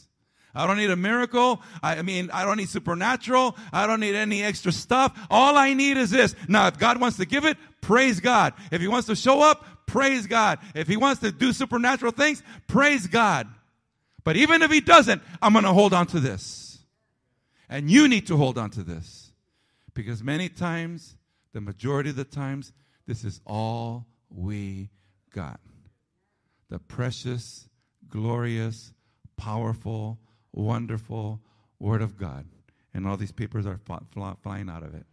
I 0.56 0.66
don't 0.66 0.78
need 0.78 0.90
a 0.90 0.96
miracle. 0.96 1.62
I 1.82 2.02
mean, 2.02 2.30
I 2.32 2.44
don't 2.44 2.56
need 2.56 2.68
supernatural. 2.68 3.56
I 3.72 3.86
don't 3.86 4.00
need 4.00 4.14
any 4.14 4.42
extra 4.42 4.72
stuff. 4.72 5.16
All 5.30 5.56
I 5.56 5.74
need 5.74 5.98
is 5.98 6.10
this. 6.10 6.34
Now, 6.48 6.66
if 6.66 6.78
God 6.78 7.00
wants 7.00 7.18
to 7.18 7.26
give 7.26 7.44
it, 7.44 7.58
praise 7.80 8.20
God. 8.20 8.54
If 8.72 8.80
He 8.80 8.88
wants 8.88 9.06
to 9.08 9.14
show 9.14 9.42
up, 9.42 9.86
praise 9.86 10.26
God. 10.26 10.58
If 10.74 10.88
He 10.88 10.96
wants 10.96 11.20
to 11.20 11.30
do 11.30 11.52
supernatural 11.52 12.12
things, 12.12 12.42
praise 12.66 13.06
God. 13.06 13.46
But 14.24 14.36
even 14.36 14.62
if 14.62 14.70
He 14.70 14.80
doesn't, 14.80 15.22
I'm 15.42 15.52
going 15.52 15.64
to 15.64 15.72
hold 15.72 15.92
on 15.92 16.06
to 16.08 16.20
this. 16.20 16.78
And 17.68 17.90
you 17.90 18.08
need 18.08 18.26
to 18.28 18.36
hold 18.36 18.58
on 18.58 18.70
to 18.70 18.82
this. 18.82 19.32
Because 19.94 20.22
many 20.22 20.48
times, 20.48 21.16
the 21.52 21.60
majority 21.60 22.10
of 22.10 22.16
the 22.16 22.24
times, 22.24 22.72
this 23.06 23.24
is 23.24 23.40
all 23.44 24.06
we 24.30 24.90
got. 25.32 25.60
The 26.68 26.78
precious, 26.78 27.68
glorious, 28.08 28.92
powerful, 29.36 30.18
wonderful 30.56 31.40
Word 31.78 32.02
of 32.02 32.18
God. 32.18 32.46
And 32.94 33.06
all 33.06 33.16
these 33.16 33.32
papers 33.32 33.66
are 33.66 33.78
flying 34.42 34.68
out 34.68 34.82
of 34.82 34.94
it. 34.94 35.06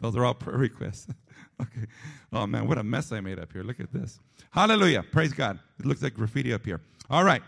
Those 0.00 0.16
are 0.16 0.24
all 0.24 0.34
prayer 0.34 0.56
requests. 0.56 1.08
okay. 1.60 1.86
Oh 2.32 2.46
man, 2.46 2.66
what 2.68 2.78
a 2.78 2.84
mess 2.84 3.12
I 3.12 3.20
made 3.20 3.38
up 3.38 3.52
here. 3.52 3.62
Look 3.62 3.80
at 3.80 3.92
this. 3.92 4.20
Hallelujah. 4.50 5.02
Praise 5.02 5.32
God. 5.32 5.58
It 5.78 5.86
looks 5.86 6.02
like 6.02 6.14
graffiti 6.14 6.52
up 6.52 6.64
here. 6.64 6.80
All 7.10 7.24
right. 7.24 7.42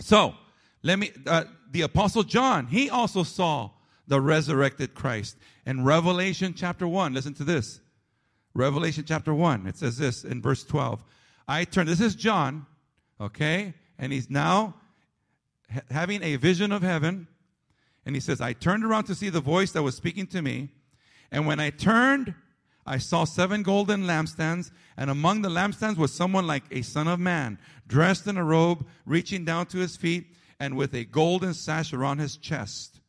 So, 0.00 0.34
let 0.82 0.98
me, 0.98 1.12
uh, 1.26 1.44
the 1.70 1.82
Apostle 1.82 2.24
John, 2.24 2.66
he 2.66 2.90
also 2.90 3.22
saw 3.22 3.70
the 4.08 4.20
resurrected 4.20 4.94
Christ. 4.94 5.36
In 5.64 5.84
Revelation 5.84 6.54
chapter 6.56 6.88
1, 6.88 7.14
listen 7.14 7.34
to 7.34 7.44
this. 7.44 7.80
Revelation 8.54 9.04
chapter 9.06 9.32
1, 9.32 9.66
it 9.66 9.76
says 9.76 9.96
this 9.96 10.24
in 10.24 10.42
verse 10.42 10.64
12. 10.64 11.02
I 11.46 11.64
turn, 11.64 11.86
this 11.86 12.00
is 12.00 12.14
John, 12.14 12.66
okay? 13.20 13.74
And 13.98 14.12
he's 14.12 14.28
now 14.28 14.74
having 15.90 16.22
a 16.22 16.36
vision 16.36 16.72
of 16.72 16.82
heaven. 16.82 17.28
And 18.04 18.16
he 18.16 18.20
says, 18.20 18.40
I 18.40 18.52
turned 18.52 18.84
around 18.84 19.04
to 19.04 19.14
see 19.14 19.28
the 19.28 19.40
voice 19.40 19.72
that 19.72 19.82
was 19.82 19.96
speaking 19.96 20.26
to 20.28 20.42
me. 20.42 20.70
And 21.30 21.46
when 21.46 21.60
I 21.60 21.70
turned, 21.70 22.34
I 22.84 22.98
saw 22.98 23.24
seven 23.24 23.62
golden 23.62 24.04
lampstands, 24.04 24.70
and 24.96 25.08
among 25.08 25.42
the 25.42 25.48
lampstands 25.48 25.96
was 25.96 26.12
someone 26.12 26.46
like 26.46 26.64
a 26.70 26.82
son 26.82 27.06
of 27.06 27.20
man, 27.20 27.58
dressed 27.86 28.26
in 28.26 28.36
a 28.36 28.44
robe, 28.44 28.86
reaching 29.06 29.44
down 29.44 29.66
to 29.66 29.78
his 29.78 29.96
feet, 29.96 30.34
and 30.58 30.76
with 30.76 30.94
a 30.94 31.04
golden 31.04 31.54
sash 31.54 31.92
around 31.92 32.18
his 32.18 32.36
chest. 32.36 33.00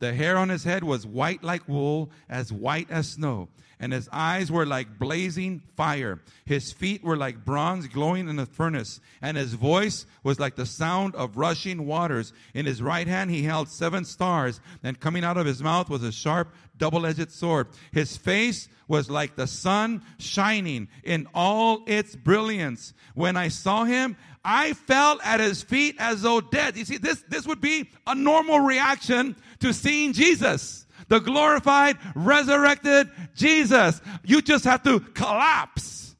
The 0.00 0.14
hair 0.14 0.36
on 0.36 0.48
his 0.48 0.64
head 0.64 0.82
was 0.82 1.06
white 1.06 1.44
like 1.44 1.68
wool, 1.68 2.10
as 2.28 2.52
white 2.52 2.90
as 2.90 3.10
snow 3.10 3.48
and 3.84 3.92
his 3.92 4.08
eyes 4.10 4.50
were 4.50 4.64
like 4.64 4.98
blazing 4.98 5.60
fire. 5.76 6.18
His 6.46 6.72
feet 6.72 7.04
were 7.04 7.18
like 7.18 7.44
bronze 7.44 7.86
glowing 7.86 8.30
in 8.30 8.38
a 8.38 8.46
furnace, 8.46 8.98
and 9.20 9.36
his 9.36 9.52
voice 9.52 10.06
was 10.22 10.40
like 10.40 10.56
the 10.56 10.64
sound 10.64 11.14
of 11.14 11.36
rushing 11.36 11.84
waters. 11.84 12.32
In 12.54 12.64
his 12.64 12.80
right 12.80 13.06
hand 13.06 13.30
he 13.30 13.42
held 13.42 13.68
seven 13.68 14.06
stars, 14.06 14.58
and 14.82 14.98
coming 14.98 15.22
out 15.22 15.36
of 15.36 15.44
his 15.44 15.62
mouth 15.62 15.90
was 15.90 16.02
a 16.02 16.12
sharp, 16.12 16.54
double-edged 16.78 17.30
sword. 17.30 17.66
His 17.92 18.16
face 18.16 18.70
was 18.88 19.10
like 19.10 19.36
the 19.36 19.46
sun 19.46 20.00
shining 20.16 20.88
in 21.02 21.28
all 21.34 21.82
its 21.86 22.16
brilliance. 22.16 22.94
When 23.14 23.36
I 23.36 23.48
saw 23.48 23.84
him, 23.84 24.16
I 24.42 24.72
fell 24.72 25.20
at 25.22 25.40
his 25.40 25.62
feet 25.62 25.96
as 25.98 26.22
though 26.22 26.40
dead. 26.40 26.78
You 26.78 26.86
see, 26.86 26.96
this, 26.96 27.22
this 27.28 27.46
would 27.46 27.60
be 27.60 27.90
a 28.06 28.14
normal 28.14 28.60
reaction 28.60 29.36
to 29.60 29.74
seeing 29.74 30.14
Jesus 30.14 30.86
the 31.08 31.20
glorified, 31.20 31.98
resurrected 32.14 33.10
Jesus. 33.34 34.00
You 34.24 34.42
just 34.42 34.64
have 34.64 34.82
to 34.84 35.00
collapse 35.00 36.14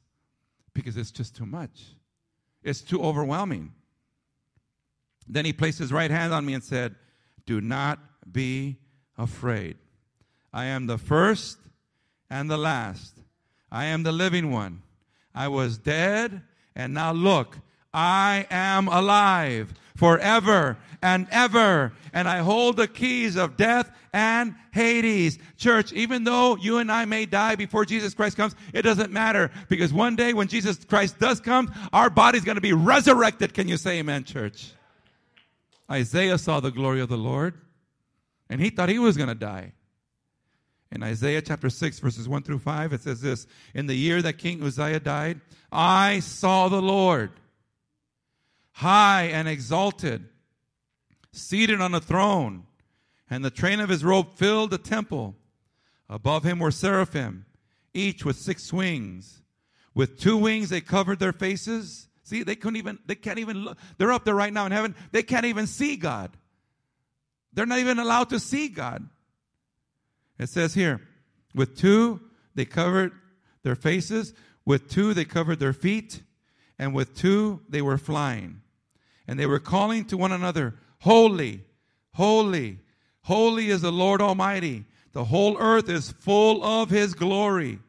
because 0.73 0.97
it's 0.97 1.11
just 1.11 1.35
too 1.35 1.45
much. 1.45 1.83
It's 2.63 2.81
too 2.81 3.01
overwhelming. 3.01 3.73
Then 5.27 5.45
he 5.45 5.53
placed 5.53 5.79
his 5.79 5.91
right 5.91 6.11
hand 6.11 6.33
on 6.33 6.45
me 6.45 6.53
and 6.53 6.63
said, 6.63 6.95
Do 7.45 7.61
not 7.61 7.99
be 8.31 8.77
afraid. 9.17 9.77
I 10.53 10.65
am 10.65 10.87
the 10.87 10.97
first 10.97 11.57
and 12.29 12.49
the 12.49 12.57
last. 12.57 13.15
I 13.71 13.85
am 13.85 14.03
the 14.03 14.11
living 14.11 14.51
one. 14.51 14.81
I 15.33 15.47
was 15.49 15.77
dead, 15.77 16.41
and 16.75 16.93
now 16.93 17.11
look, 17.11 17.57
I 17.93 18.47
am 18.49 18.87
alive 18.87 19.73
forever 19.95 20.77
and 21.01 21.27
ever. 21.31 21.93
And 22.13 22.27
I 22.27 22.39
hold 22.39 22.77
the 22.77 22.87
keys 22.87 23.35
of 23.35 23.57
death 23.57 23.91
and 24.13 24.55
Hades. 24.71 25.37
Church, 25.57 25.91
even 25.93 26.23
though 26.23 26.55
you 26.55 26.77
and 26.77 26.91
I 26.91 27.05
may 27.05 27.25
die 27.25 27.55
before 27.55 27.85
Jesus 27.85 28.13
Christ 28.13 28.37
comes, 28.37 28.55
it 28.73 28.83
doesn't 28.83 29.11
matter 29.11 29.51
because 29.67 29.91
one 29.91 30.15
day 30.15 30.33
when 30.33 30.47
Jesus 30.47 30.83
Christ 30.85 31.19
does 31.19 31.39
come, 31.39 31.73
our 31.91 32.09
body's 32.09 32.43
going 32.43 32.55
to 32.55 32.61
be 32.61 32.73
resurrected. 32.73 33.53
Can 33.53 33.67
you 33.67 33.77
say 33.77 33.99
amen, 33.99 34.23
church? 34.23 34.71
Isaiah 35.91 36.37
saw 36.37 36.59
the 36.59 36.71
glory 36.71 37.01
of 37.01 37.09
the 37.09 37.17
Lord 37.17 37.55
and 38.49 38.61
he 38.61 38.69
thought 38.69 38.89
he 38.89 38.99
was 38.99 39.17
going 39.17 39.29
to 39.29 39.35
die. 39.35 39.73
In 40.91 41.03
Isaiah 41.03 41.41
chapter 41.41 41.69
6, 41.69 41.99
verses 41.99 42.29
1 42.29 42.43
through 42.43 42.59
5, 42.59 42.93
it 42.93 43.01
says 43.01 43.19
this 43.19 43.47
In 43.73 43.85
the 43.85 43.95
year 43.95 44.21
that 44.21 44.37
King 44.37 44.63
Uzziah 44.63 44.99
died, 44.99 45.41
I 45.71 46.19
saw 46.19 46.69
the 46.69 46.81
Lord 46.81 47.31
high 48.75 49.23
and 49.23 49.47
exalted, 49.47 50.27
seated 51.31 51.79
on 51.79 51.95
a 51.95 51.99
throne, 52.01 52.63
and 53.29 53.43
the 53.43 53.49
train 53.49 53.79
of 53.79 53.89
his 53.89 54.03
robe 54.03 54.33
filled 54.33 54.69
the 54.69 54.77
temple. 54.77 55.35
Above 56.09 56.43
him 56.43 56.59
were 56.59 56.71
seraphim, 56.71 57.45
each 57.93 58.25
with 58.25 58.35
six 58.35 58.73
wings. 58.73 59.41
With 59.93 60.19
two 60.19 60.35
wings 60.35 60.69
they 60.69 60.81
covered 60.81 61.19
their 61.19 61.31
faces. 61.31 62.09
See, 62.23 62.43
they 62.43 62.55
couldn't 62.55 62.75
even, 62.75 62.99
they 63.05 63.15
can't 63.15 63.39
even 63.39 63.63
look. 63.63 63.77
They're 63.97 64.11
up 64.11 64.25
there 64.25 64.35
right 64.35 64.51
now 64.51 64.65
in 64.65 64.73
heaven. 64.73 64.93
They 65.13 65.23
can't 65.23 65.45
even 65.45 65.67
see 65.67 65.95
God. 65.95 66.35
They're 67.53 67.65
not 67.65 67.79
even 67.79 67.97
allowed 67.97 68.29
to 68.31 68.39
see 68.41 68.67
God. 68.67 69.07
It 70.37 70.49
says 70.49 70.73
here, 70.73 70.99
with 71.53 71.77
two 71.77 72.19
they 72.55 72.65
covered 72.65 73.13
their 73.63 73.75
faces, 73.75 74.33
with 74.65 74.89
two 74.89 75.13
they 75.13 75.23
covered 75.23 75.59
their 75.59 75.71
feet, 75.71 76.23
and 76.77 76.93
with 76.93 77.15
two 77.15 77.61
they 77.69 77.81
were 77.81 77.97
flying. 77.97 78.61
And 79.27 79.39
they 79.39 79.45
were 79.45 79.59
calling 79.59 80.05
to 80.05 80.17
one 80.17 80.31
another, 80.31 80.75
Holy, 80.99 81.63
holy, 82.13 82.79
holy 83.21 83.69
is 83.69 83.81
the 83.81 83.91
Lord 83.91 84.21
Almighty. 84.21 84.85
The 85.13 85.25
whole 85.25 85.57
earth 85.57 85.89
is 85.89 86.11
full 86.11 86.63
of 86.63 86.89
his 86.89 87.13
glory. 87.13 87.79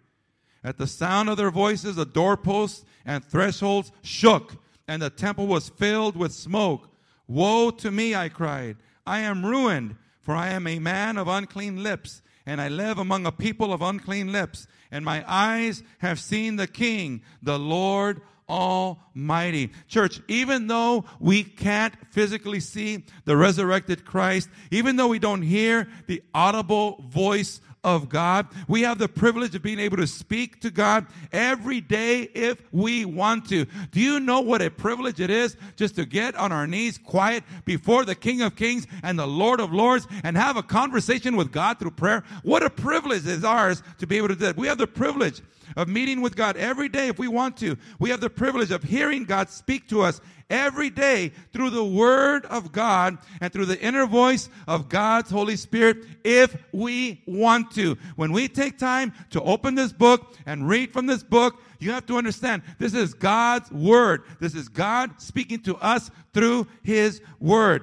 At 0.62 0.78
the 0.78 0.86
sound 0.86 1.28
of 1.28 1.36
their 1.36 1.50
voices, 1.50 1.96
the 1.96 2.06
doorposts 2.06 2.84
and 3.04 3.24
thresholds 3.24 3.92
shook, 4.02 4.62
and 4.88 5.00
the 5.00 5.10
temple 5.10 5.46
was 5.46 5.68
filled 5.68 6.16
with 6.16 6.32
smoke. 6.32 6.90
Woe 7.28 7.70
to 7.70 7.90
me, 7.90 8.14
I 8.14 8.28
cried. 8.28 8.76
I 9.06 9.20
am 9.20 9.46
ruined, 9.46 9.96
for 10.20 10.34
I 10.34 10.48
am 10.48 10.66
a 10.66 10.78
man 10.78 11.16
of 11.16 11.28
unclean 11.28 11.82
lips, 11.82 12.22
and 12.44 12.60
I 12.60 12.68
live 12.68 12.98
among 12.98 13.26
a 13.26 13.32
people 13.32 13.72
of 13.72 13.82
unclean 13.82 14.32
lips, 14.32 14.66
and 14.90 15.04
my 15.04 15.24
eyes 15.26 15.82
have 15.98 16.20
seen 16.20 16.56
the 16.56 16.66
King, 16.66 17.22
the 17.42 17.58
Lord 17.58 18.20
Almighty. 18.48 19.72
Church, 19.88 20.20
even 20.28 20.66
though 20.66 21.04
we 21.18 21.42
can't 21.42 21.94
physically 22.10 22.60
see 22.60 23.04
the 23.24 23.36
resurrected 23.36 24.04
Christ, 24.04 24.48
even 24.70 24.96
though 24.96 25.08
we 25.08 25.18
don't 25.18 25.42
hear 25.42 25.88
the 26.06 26.22
audible 26.34 27.02
voice 27.08 27.60
of 27.86 28.08
God. 28.08 28.48
We 28.66 28.82
have 28.82 28.98
the 28.98 29.08
privilege 29.08 29.54
of 29.54 29.62
being 29.62 29.78
able 29.78 29.96
to 29.98 30.08
speak 30.08 30.60
to 30.62 30.70
God 30.72 31.06
every 31.32 31.80
day 31.80 32.22
if 32.34 32.60
we 32.72 33.04
want 33.04 33.48
to. 33.50 33.64
Do 33.92 34.00
you 34.00 34.18
know 34.18 34.40
what 34.40 34.60
a 34.60 34.70
privilege 34.70 35.20
it 35.20 35.30
is 35.30 35.56
just 35.76 35.94
to 35.94 36.04
get 36.04 36.34
on 36.34 36.50
our 36.50 36.66
knees 36.66 36.98
quiet 36.98 37.44
before 37.64 38.04
the 38.04 38.16
King 38.16 38.42
of 38.42 38.56
Kings 38.56 38.88
and 39.04 39.16
the 39.16 39.26
Lord 39.26 39.60
of 39.60 39.72
Lords 39.72 40.08
and 40.24 40.36
have 40.36 40.56
a 40.56 40.64
conversation 40.64 41.36
with 41.36 41.52
God 41.52 41.78
through 41.78 41.92
prayer? 41.92 42.24
What 42.42 42.64
a 42.64 42.70
privilege 42.70 43.24
is 43.24 43.44
ours 43.44 43.84
to 43.98 44.06
be 44.06 44.16
able 44.16 44.28
to 44.28 44.34
do 44.34 44.46
that. 44.46 44.56
We 44.56 44.66
have 44.66 44.78
the 44.78 44.88
privilege 44.88 45.40
of 45.76 45.88
meeting 45.88 46.20
with 46.20 46.34
God 46.34 46.56
every 46.56 46.88
day 46.88 47.08
if 47.08 47.18
we 47.18 47.28
want 47.28 47.56
to. 47.58 47.76
We 48.00 48.10
have 48.10 48.20
the 48.20 48.30
privilege 48.30 48.72
of 48.72 48.82
hearing 48.82 49.24
God 49.24 49.48
speak 49.48 49.88
to 49.88 50.02
us 50.02 50.20
every 50.48 50.90
day 50.90 51.32
through 51.52 51.70
the 51.70 51.84
Word 51.84 52.46
of 52.46 52.72
God 52.72 53.18
and 53.40 53.52
through 53.52 53.66
the 53.66 53.80
inner 53.80 54.06
voice 54.06 54.48
of 54.66 54.88
God's 54.88 55.30
Holy 55.30 55.56
Spirit 55.56 56.04
if 56.24 56.56
we 56.72 57.22
want 57.26 57.70
to. 57.72 57.96
When 58.16 58.32
we 58.32 58.48
take 58.48 58.78
time 58.78 59.12
to 59.30 59.42
open 59.42 59.74
this 59.74 59.92
book 59.92 60.34
and 60.46 60.68
read 60.68 60.92
from 60.92 61.06
this 61.06 61.22
book, 61.22 61.60
you 61.78 61.90
have 61.90 62.06
to 62.06 62.16
understand 62.16 62.62
this 62.78 62.94
is 62.94 63.14
God's 63.14 63.70
Word. 63.70 64.22
This 64.40 64.54
is 64.54 64.68
God 64.68 65.20
speaking 65.20 65.60
to 65.62 65.76
us 65.76 66.10
through 66.32 66.66
His 66.82 67.20
Word. 67.40 67.82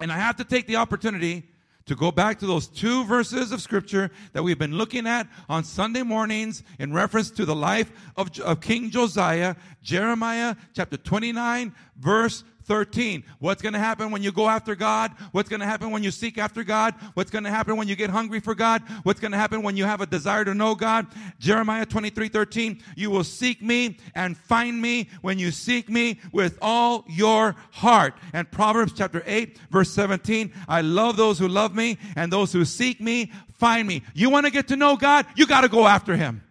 And 0.00 0.12
I 0.12 0.16
have 0.16 0.36
to 0.36 0.44
take 0.44 0.66
the 0.66 0.76
opportunity 0.76 1.48
to 1.86 1.94
go 1.94 2.10
back 2.10 2.38
to 2.40 2.46
those 2.46 2.66
two 2.66 3.04
verses 3.04 3.52
of 3.52 3.60
scripture 3.60 4.10
that 4.32 4.42
we've 4.42 4.58
been 4.58 4.76
looking 4.76 5.06
at 5.06 5.26
on 5.48 5.64
Sunday 5.64 6.02
mornings 6.02 6.62
in 6.78 6.92
reference 6.92 7.30
to 7.30 7.44
the 7.44 7.54
life 7.54 7.92
of, 8.16 8.38
of 8.40 8.60
King 8.60 8.90
Josiah, 8.90 9.54
Jeremiah 9.82 10.56
chapter 10.74 10.96
29, 10.96 11.72
verse 11.96 12.42
13. 12.66 13.24
What's 13.38 13.62
going 13.62 13.72
to 13.72 13.78
happen 13.78 14.10
when 14.10 14.22
you 14.22 14.32
go 14.32 14.48
after 14.48 14.74
God? 14.74 15.12
What's 15.32 15.48
going 15.48 15.60
to 15.60 15.66
happen 15.66 15.90
when 15.90 16.02
you 16.02 16.10
seek 16.10 16.36
after 16.38 16.64
God? 16.64 16.94
What's 17.14 17.30
going 17.30 17.44
to 17.44 17.50
happen 17.50 17.76
when 17.76 17.88
you 17.88 17.96
get 17.96 18.10
hungry 18.10 18.40
for 18.40 18.54
God? 18.54 18.82
What's 19.04 19.20
going 19.20 19.32
to 19.32 19.38
happen 19.38 19.62
when 19.62 19.76
you 19.76 19.84
have 19.84 20.00
a 20.00 20.06
desire 20.06 20.44
to 20.44 20.54
know 20.54 20.74
God? 20.74 21.06
Jeremiah 21.38 21.86
23, 21.86 22.28
13. 22.28 22.82
You 22.96 23.10
will 23.10 23.24
seek 23.24 23.62
me 23.62 23.98
and 24.14 24.36
find 24.36 24.80
me 24.80 25.08
when 25.22 25.38
you 25.38 25.50
seek 25.50 25.88
me 25.88 26.20
with 26.32 26.58
all 26.60 27.04
your 27.08 27.54
heart. 27.72 28.14
And 28.32 28.50
Proverbs 28.50 28.92
chapter 28.92 29.22
8, 29.26 29.58
verse 29.70 29.90
17. 29.92 30.52
I 30.68 30.80
love 30.80 31.16
those 31.16 31.38
who 31.38 31.48
love 31.48 31.74
me 31.74 31.98
and 32.16 32.32
those 32.32 32.52
who 32.52 32.64
seek 32.64 33.00
me 33.00 33.32
find 33.54 33.86
me. 33.86 34.02
You 34.14 34.30
want 34.30 34.46
to 34.46 34.52
get 34.52 34.68
to 34.68 34.76
know 34.76 34.96
God? 34.96 35.26
You 35.36 35.46
got 35.46 35.62
to 35.62 35.68
go 35.68 35.86
after 35.86 36.16
him. 36.16 36.42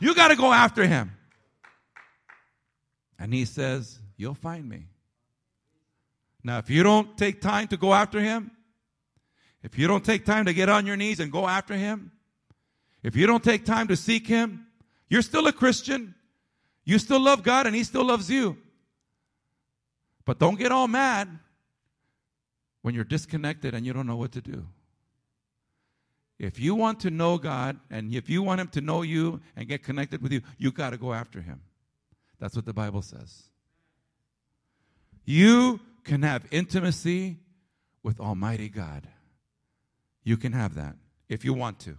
You 0.00 0.14
got 0.14 0.28
to 0.28 0.36
go 0.36 0.52
after 0.52 0.86
him. 0.86 1.12
And 3.18 3.32
he 3.32 3.44
says, 3.44 3.98
You'll 4.18 4.34
find 4.34 4.66
me. 4.66 4.86
Now, 6.46 6.58
if 6.58 6.70
you 6.70 6.84
don't 6.84 7.18
take 7.18 7.40
time 7.40 7.66
to 7.68 7.76
go 7.76 7.92
after 7.92 8.20
him, 8.20 8.52
if 9.64 9.76
you 9.76 9.88
don't 9.88 10.04
take 10.04 10.24
time 10.24 10.44
to 10.44 10.54
get 10.54 10.68
on 10.68 10.86
your 10.86 10.96
knees 10.96 11.18
and 11.18 11.32
go 11.32 11.48
after 11.48 11.74
him, 11.74 12.12
if 13.02 13.16
you 13.16 13.26
don't 13.26 13.42
take 13.42 13.64
time 13.64 13.88
to 13.88 13.96
seek 13.96 14.28
him, 14.28 14.68
you're 15.10 15.22
still 15.22 15.48
a 15.48 15.52
Christian. 15.52 16.14
You 16.84 17.00
still 17.00 17.18
love 17.18 17.42
God 17.42 17.66
and 17.66 17.74
he 17.74 17.82
still 17.82 18.04
loves 18.04 18.30
you. 18.30 18.56
But 20.24 20.38
don't 20.38 20.56
get 20.56 20.70
all 20.70 20.86
mad 20.86 21.36
when 22.82 22.94
you're 22.94 23.02
disconnected 23.02 23.74
and 23.74 23.84
you 23.84 23.92
don't 23.92 24.06
know 24.06 24.14
what 24.14 24.30
to 24.32 24.40
do. 24.40 24.68
If 26.38 26.60
you 26.60 26.76
want 26.76 27.00
to 27.00 27.10
know 27.10 27.38
God 27.38 27.80
and 27.90 28.14
if 28.14 28.30
you 28.30 28.44
want 28.44 28.60
him 28.60 28.68
to 28.68 28.80
know 28.80 29.02
you 29.02 29.40
and 29.56 29.66
get 29.66 29.82
connected 29.82 30.22
with 30.22 30.30
you, 30.30 30.42
you 30.58 30.70
got 30.70 30.90
to 30.90 30.96
go 30.96 31.12
after 31.12 31.40
him. 31.40 31.60
That's 32.38 32.54
what 32.54 32.66
the 32.66 32.72
Bible 32.72 33.02
says. 33.02 33.50
You 35.24 35.80
can 36.06 36.22
have 36.22 36.46
intimacy 36.50 37.38
with 38.02 38.20
Almighty 38.20 38.68
God. 38.68 39.06
You 40.22 40.36
can 40.36 40.52
have 40.52 40.74
that 40.76 40.96
if 41.28 41.44
you 41.44 41.52
want 41.52 41.80
to. 41.80 41.98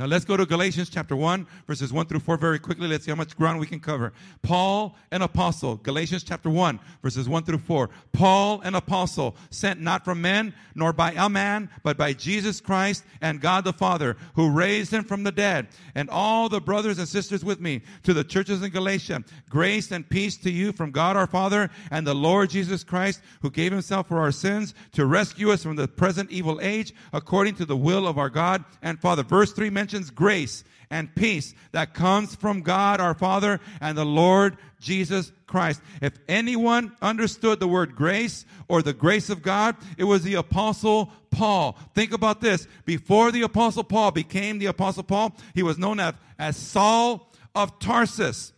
Now 0.00 0.06
let's 0.06 0.24
go 0.24 0.34
to 0.34 0.46
Galatians 0.46 0.88
chapter 0.88 1.14
1, 1.14 1.46
verses 1.66 1.92
1 1.92 2.06
through 2.06 2.20
4 2.20 2.38
very 2.38 2.58
quickly. 2.58 2.88
Let's 2.88 3.04
see 3.04 3.10
how 3.10 3.16
much 3.16 3.36
ground 3.36 3.60
we 3.60 3.66
can 3.66 3.80
cover. 3.80 4.14
Paul, 4.40 4.96
an 5.10 5.20
apostle, 5.20 5.76
Galatians 5.76 6.22
chapter 6.22 6.48
1, 6.48 6.80
verses 7.02 7.28
1 7.28 7.44
through 7.44 7.58
4. 7.58 7.90
Paul, 8.10 8.62
an 8.62 8.76
apostle, 8.76 9.36
sent 9.50 9.78
not 9.78 10.02
from 10.02 10.22
men, 10.22 10.54
nor 10.74 10.94
by 10.94 11.12
a 11.12 11.28
man, 11.28 11.68
but 11.82 11.98
by 11.98 12.14
Jesus 12.14 12.62
Christ 12.62 13.04
and 13.20 13.42
God 13.42 13.64
the 13.64 13.74
Father, 13.74 14.16
who 14.36 14.48
raised 14.48 14.90
him 14.90 15.04
from 15.04 15.22
the 15.22 15.32
dead. 15.32 15.68
And 15.94 16.08
all 16.08 16.48
the 16.48 16.62
brothers 16.62 16.98
and 16.98 17.06
sisters 17.06 17.44
with 17.44 17.60
me 17.60 17.82
to 18.04 18.14
the 18.14 18.24
churches 18.24 18.62
in 18.62 18.70
Galatia, 18.70 19.22
grace 19.50 19.90
and 19.90 20.08
peace 20.08 20.38
to 20.38 20.50
you 20.50 20.72
from 20.72 20.92
God 20.92 21.14
our 21.14 21.26
Father 21.26 21.68
and 21.90 22.06
the 22.06 22.14
Lord 22.14 22.48
Jesus 22.48 22.84
Christ, 22.84 23.20
who 23.42 23.50
gave 23.50 23.70
himself 23.70 24.08
for 24.08 24.18
our 24.18 24.32
sins 24.32 24.72
to 24.92 25.04
rescue 25.04 25.50
us 25.50 25.62
from 25.62 25.76
the 25.76 25.88
present 25.88 26.30
evil 26.30 26.58
age, 26.62 26.94
according 27.12 27.56
to 27.56 27.66
the 27.66 27.76
will 27.76 28.08
of 28.08 28.16
our 28.16 28.30
God 28.30 28.64
and 28.80 28.98
Father. 28.98 29.22
Verse 29.22 29.52
3 29.52 29.68
mentions 29.68 29.89
mentions 29.90 30.10
grace 30.10 30.62
and 30.88 31.12
peace 31.16 31.52
that 31.72 31.94
comes 31.94 32.36
from 32.36 32.60
God 32.60 33.00
our 33.00 33.12
Father 33.12 33.58
and 33.80 33.98
the 33.98 34.04
Lord 34.04 34.56
Jesus 34.78 35.32
Christ. 35.48 35.80
If 36.00 36.12
anyone 36.28 36.92
understood 37.02 37.58
the 37.58 37.66
word 37.66 37.96
grace 37.96 38.44
or 38.68 38.82
the 38.82 38.92
grace 38.92 39.30
of 39.30 39.42
God, 39.42 39.74
it 39.98 40.04
was 40.04 40.22
the 40.22 40.34
apostle 40.34 41.10
Paul. 41.32 41.76
Think 41.92 42.12
about 42.12 42.40
this. 42.40 42.68
Before 42.84 43.32
the 43.32 43.42
apostle 43.42 43.82
Paul 43.82 44.12
became 44.12 44.60
the 44.60 44.66
apostle 44.66 45.02
Paul, 45.02 45.36
he 45.54 45.64
was 45.64 45.76
known 45.76 45.98
as, 45.98 46.14
as 46.38 46.56
Saul 46.56 47.28
of 47.52 47.80
Tarsus. 47.80 48.52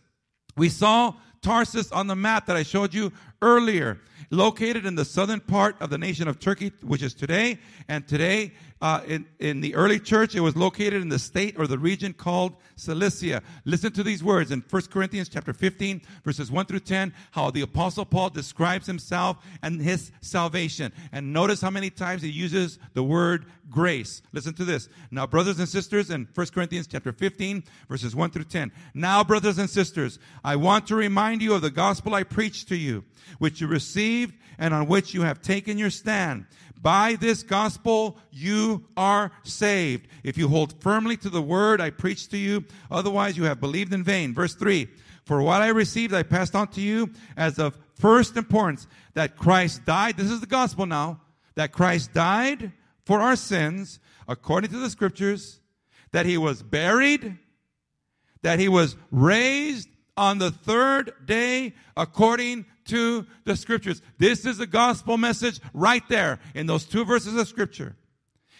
We 0.55 0.69
saw 0.69 1.15
Tarsus 1.41 1.91
on 1.91 2.05
the 2.05 2.15
map 2.15 2.45
that 2.45 2.55
I 2.55 2.61
showed 2.61 2.93
you 2.93 3.11
earlier 3.41 3.99
located 4.33 4.85
in 4.85 4.95
the 4.95 5.05
southern 5.05 5.39
part 5.39 5.75
of 5.81 5.89
the 5.89 5.97
nation 5.97 6.27
of 6.27 6.39
Turkey, 6.39 6.71
which 6.81 7.01
is 7.01 7.13
today. 7.13 7.59
And 7.87 8.07
today 8.07 8.53
uh, 8.83 9.01
in, 9.07 9.25
in 9.39 9.61
the 9.61 9.73
early 9.75 9.97
church, 9.97 10.35
it 10.35 10.41
was 10.41 10.57
located 10.57 11.01
in 11.01 11.07
the 11.07 11.17
state 11.17 11.57
or 11.57 11.67
the 11.67 11.79
region 11.79 12.11
called 12.11 12.57
Cilicia. 12.75 13.41
Listen 13.63 13.93
to 13.93 14.03
these 14.03 14.21
words 14.21 14.51
in 14.51 14.61
1 14.69 14.81
Corinthians 14.91 15.29
chapter 15.29 15.53
15, 15.53 16.01
verses 16.25 16.51
1 16.51 16.65
through 16.65 16.81
10, 16.81 17.13
how 17.31 17.49
the 17.49 17.61
apostle 17.61 18.03
Paul 18.03 18.29
describes 18.29 18.85
himself 18.85 19.37
and 19.61 19.81
his 19.81 20.11
salvation. 20.19 20.91
And 21.13 21.31
notice 21.31 21.61
how 21.61 21.69
many 21.69 21.89
times 21.89 22.23
he 22.23 22.29
uses 22.29 22.77
the 22.93 23.03
word 23.03 23.45
grace. 23.69 24.21
Listen 24.33 24.53
to 24.55 24.65
this. 24.65 24.89
Now, 25.11 25.25
brothers 25.27 25.59
and 25.59 25.69
sisters, 25.69 26.09
in 26.09 26.27
1 26.35 26.47
Corinthians 26.47 26.85
chapter 26.85 27.13
15, 27.13 27.63
verses 27.87 28.17
1 28.17 28.31
through 28.31 28.43
10. 28.43 28.69
Now, 28.93 29.23
brothers 29.23 29.59
and 29.59 29.69
sisters, 29.69 30.19
I 30.43 30.57
want 30.57 30.87
to 30.87 30.95
remind 30.95 31.41
you 31.41 31.53
of 31.53 31.61
the 31.61 31.71
gospel 31.71 32.15
I 32.15 32.23
preached 32.23 32.67
to 32.67 32.75
you, 32.75 33.05
which 33.39 33.61
you 33.61 33.67
received 33.67 34.35
and 34.59 34.73
on 34.73 34.87
which 34.87 35.13
you 35.13 35.21
have 35.21 35.41
taken 35.41 35.77
your 35.77 35.89
stand 35.89 36.47
by 36.83 37.15
this 37.15 37.41
gospel, 37.41 38.17
you 38.31 38.85
are 38.95 39.31
saved. 39.43 40.07
If 40.23 40.37
you 40.37 40.49
hold 40.49 40.79
firmly 40.81 41.17
to 41.17 41.29
the 41.29 41.41
word 41.41 41.81
I 41.81 41.89
preached 41.89 42.29
to 42.31 42.37
you, 42.37 42.65
otherwise 42.91 43.37
you 43.37 43.45
have 43.45 43.59
believed 43.59 43.93
in 43.93 44.03
vain. 44.03 44.33
Verse 44.33 44.53
three. 44.53 44.89
For 45.23 45.41
what 45.41 45.61
I 45.61 45.69
received, 45.69 46.13
I 46.13 46.23
passed 46.23 46.53
on 46.53 46.67
to 46.67 46.81
you 46.81 47.09
as 47.37 47.57
of 47.57 47.77
first 47.95 48.35
importance 48.35 48.87
that 49.13 49.37
Christ 49.37 49.85
died. 49.85 50.17
This 50.17 50.29
is 50.29 50.41
the 50.41 50.45
gospel 50.45 50.85
now. 50.85 51.21
That 51.55 51.71
Christ 51.71 52.13
died 52.13 52.73
for 53.05 53.21
our 53.21 53.37
sins 53.37 53.99
according 54.27 54.71
to 54.71 54.79
the 54.79 54.89
scriptures 54.89 55.61
that 56.11 56.25
he 56.25 56.37
was 56.37 56.61
buried, 56.61 57.37
that 58.41 58.59
he 58.59 58.67
was 58.67 58.97
raised 59.11 59.87
on 60.17 60.37
the 60.37 60.51
third 60.51 61.13
day 61.25 61.73
according 61.97 62.65
to 62.85 63.25
the 63.45 63.55
scriptures. 63.55 64.01
This 64.17 64.45
is 64.45 64.57
the 64.57 64.67
gospel 64.67 65.17
message 65.17 65.59
right 65.73 66.07
there 66.09 66.39
in 66.53 66.67
those 66.67 66.85
two 66.85 67.05
verses 67.05 67.35
of 67.35 67.47
scripture. 67.47 67.95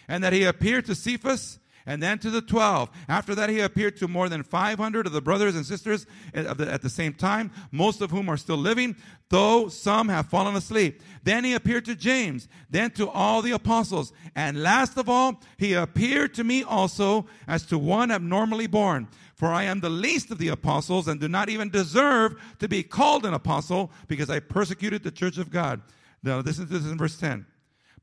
And 0.08 0.22
that 0.24 0.32
he 0.32 0.44
appeared 0.44 0.86
to 0.86 0.94
Cephas 0.94 1.58
and 1.86 2.02
then 2.02 2.18
to 2.18 2.30
the 2.30 2.40
12. 2.40 2.90
After 3.08 3.34
that, 3.34 3.50
he 3.50 3.60
appeared 3.60 3.96
to 3.98 4.08
more 4.08 4.28
than 4.28 4.42
500 4.42 5.06
of 5.06 5.12
the 5.12 5.20
brothers 5.20 5.54
and 5.54 5.66
sisters 5.66 6.06
at 6.32 6.82
the, 6.82 6.90
same 6.90 7.12
time, 7.12 7.50
most 7.70 8.00
of 8.00 8.10
whom 8.10 8.28
are 8.28 8.36
still 8.36 8.56
living, 8.56 8.96
though 9.28 9.68
some 9.68 10.08
have 10.08 10.26
fallen 10.26 10.56
asleep. 10.56 11.02
Then 11.22 11.44
he 11.44 11.54
appeared 11.54 11.84
to 11.86 11.94
James, 11.94 12.48
then 12.70 12.90
to 12.92 13.08
all 13.08 13.42
the 13.42 13.52
apostles. 13.52 14.12
And 14.34 14.62
last 14.62 14.96
of 14.96 15.08
all, 15.08 15.40
he 15.58 15.74
appeared 15.74 16.34
to 16.34 16.44
me 16.44 16.62
also 16.62 17.26
as 17.46 17.64
to 17.66 17.78
one 17.78 18.10
abnormally 18.10 18.66
born. 18.66 19.08
For 19.34 19.48
I 19.48 19.64
am 19.64 19.80
the 19.80 19.90
least 19.90 20.30
of 20.30 20.38
the 20.38 20.48
apostles 20.48 21.08
and 21.08 21.20
do 21.20 21.28
not 21.28 21.48
even 21.48 21.68
deserve 21.68 22.40
to 22.60 22.68
be 22.68 22.82
called 22.82 23.26
an 23.26 23.34
apostle 23.34 23.90
because 24.06 24.30
I 24.30 24.38
persecuted 24.40 25.02
the 25.02 25.10
church 25.10 25.38
of 25.38 25.50
God. 25.50 25.82
Now, 26.22 26.38
listen 26.38 26.66
to 26.66 26.78
this 26.78 26.90
in 26.90 26.96
verse 26.96 27.18
10. 27.18 27.46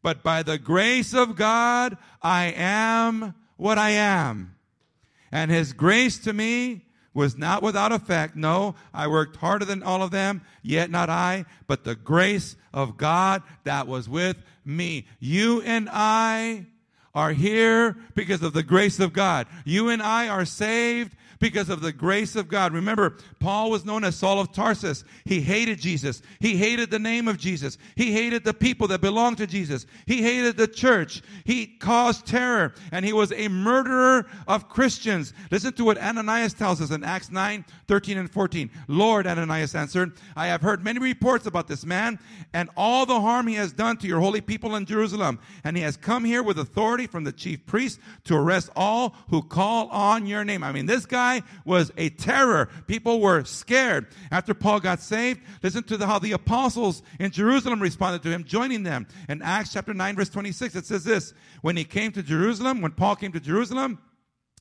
But 0.04 0.24
by 0.24 0.44
the 0.44 0.58
grace 0.58 1.14
of 1.14 1.36
God, 1.36 1.98
I 2.22 2.54
am 2.56 3.34
what 3.58 3.78
I 3.78 3.92
am. 3.92 4.56
And 5.32 5.50
his 5.50 5.74
grace 5.74 6.18
to 6.20 6.34
me 6.34 6.86
was 7.14 7.38
not 7.38 7.62
without 7.64 7.92
effect. 7.92 8.36
No, 8.36 8.76
I 8.94 9.08
worked 9.08 9.38
harder 9.38 9.66
than 9.66 9.84
all 9.84 10.02
of 10.02 10.12
them, 10.12 10.42
yet 10.62 10.90
not 10.90 11.10
I, 11.10 11.46
but 11.68 11.84
the 11.84 11.96
grace 11.96 12.56
of 12.74 12.98
God 12.98 13.44
that 13.64 13.88
was 13.88 14.10
with 14.10 14.38
me. 14.66 15.08
You 15.20 15.62
and 15.62 15.90
I 15.92 16.66
are 17.14 17.34
here 17.34 17.98
because 18.16 18.42
of 18.42 18.54
the 18.54 18.64
grace 18.64 19.00
of 19.00 19.14
God. 19.14 19.48
You 19.66 19.90
and 19.90 20.02
I 20.02 20.28
are 20.28 20.46
saved 20.46 21.16
because 21.42 21.70
of 21.70 21.82
the 21.82 21.92
grace 21.92 22.36
of 22.36 22.48
God. 22.48 22.72
Remember, 22.72 23.18
Paul 23.40 23.72
was 23.72 23.84
known 23.84 24.04
as 24.04 24.16
Saul 24.16 24.40
of 24.40 24.54
Tarsus. 24.54 25.04
He 25.26 25.42
hated 25.42 25.82
Jesus. 25.82 26.22
He 26.40 26.56
hated 26.56 26.92
the 26.92 27.00
name 27.00 27.28
of 27.28 27.38
Jesus. 27.38 27.78
He 27.96 28.14
hated 28.14 28.46
the 28.46 28.54
people 28.54 28.88
that 28.88 29.02
belonged 29.02 29.38
to 29.40 29.48
Jesus. 29.48 29.86
He 30.06 30.22
hated 30.22 30.56
the 30.56 30.68
church. 30.68 31.22
He 31.44 31.66
caused 31.66 32.28
terror 32.28 32.74
and 32.92 33.04
he 33.04 33.12
was 33.12 33.34
a 33.34 33.48
murderer 33.48 34.28
of 34.48 34.70
Christians. 34.70 35.34
Listen 35.50 35.74
to 35.74 35.84
what 35.84 35.98
Ananias 35.98 36.54
tells 36.54 36.80
us 36.80 36.92
in 36.92 37.04
Acts 37.04 37.32
9, 37.32 37.66
13 37.88 38.18
and 38.20 38.32
14. 38.32 38.70
Lord, 38.88 39.26
Ananias 39.26 39.74
answered, 39.74 40.14
I 40.36 40.48
have 40.48 40.62
heard 40.62 40.84
many 40.84 41.00
reports 41.00 41.48
about 41.48 41.68
this 41.68 41.86
man 41.86 42.20
and 42.54 42.70
all 42.78 43.06
the 43.08 43.20
harm 43.20 43.48
he 43.48 43.56
has 43.56 43.74
done 43.74 43.98
to 43.98 44.08
your 44.08 44.20
holy 44.20 44.42
people 44.42 44.76
in 44.76 44.86
Jerusalem. 44.86 45.40
And 45.64 45.76
he 45.76 45.82
has 45.82 45.98
come 45.98 46.24
here 46.24 46.44
with 46.44 46.60
authority 46.60 47.08
from 47.08 47.24
the 47.24 47.32
chief 47.32 47.66
priest 47.66 48.00
to 48.26 48.36
arrest 48.36 48.70
all 48.76 49.16
who 49.30 49.42
call 49.42 49.88
on 49.88 50.28
your 50.28 50.46
name. 50.46 50.64
I 50.64 50.72
mean, 50.72 50.86
this 50.86 51.08
guy 51.08 51.31
was 51.66 51.92
a 51.98 52.10
terror. 52.10 52.70
People 52.88 53.20
were 53.22 53.44
scared. 53.44 54.08
After 54.32 54.54
Paul 54.54 54.80
got 54.80 55.02
saved, 55.02 55.42
listen 55.64 55.84
to 55.84 55.98
the, 55.98 56.08
how 56.08 56.20
the 56.20 56.34
apostles 56.34 57.02
in 57.20 57.32
Jerusalem 57.32 57.82
responded 57.82 58.24
to 58.24 58.30
him, 58.30 58.44
joining 58.44 58.84
them. 58.84 59.08
In 59.30 59.42
Acts 59.42 59.74
chapter 59.74 59.94
9, 59.94 60.16
verse 60.16 60.30
26, 60.30 60.76
it 60.76 60.86
says 60.86 61.04
this 61.04 61.34
When 61.62 61.78
he 61.78 61.84
came 61.84 62.12
to 62.14 62.24
Jerusalem, 62.24 62.82
when 62.82 62.92
Paul 62.92 63.16
came 63.16 63.32
to 63.32 63.40
Jerusalem, 63.40 64.00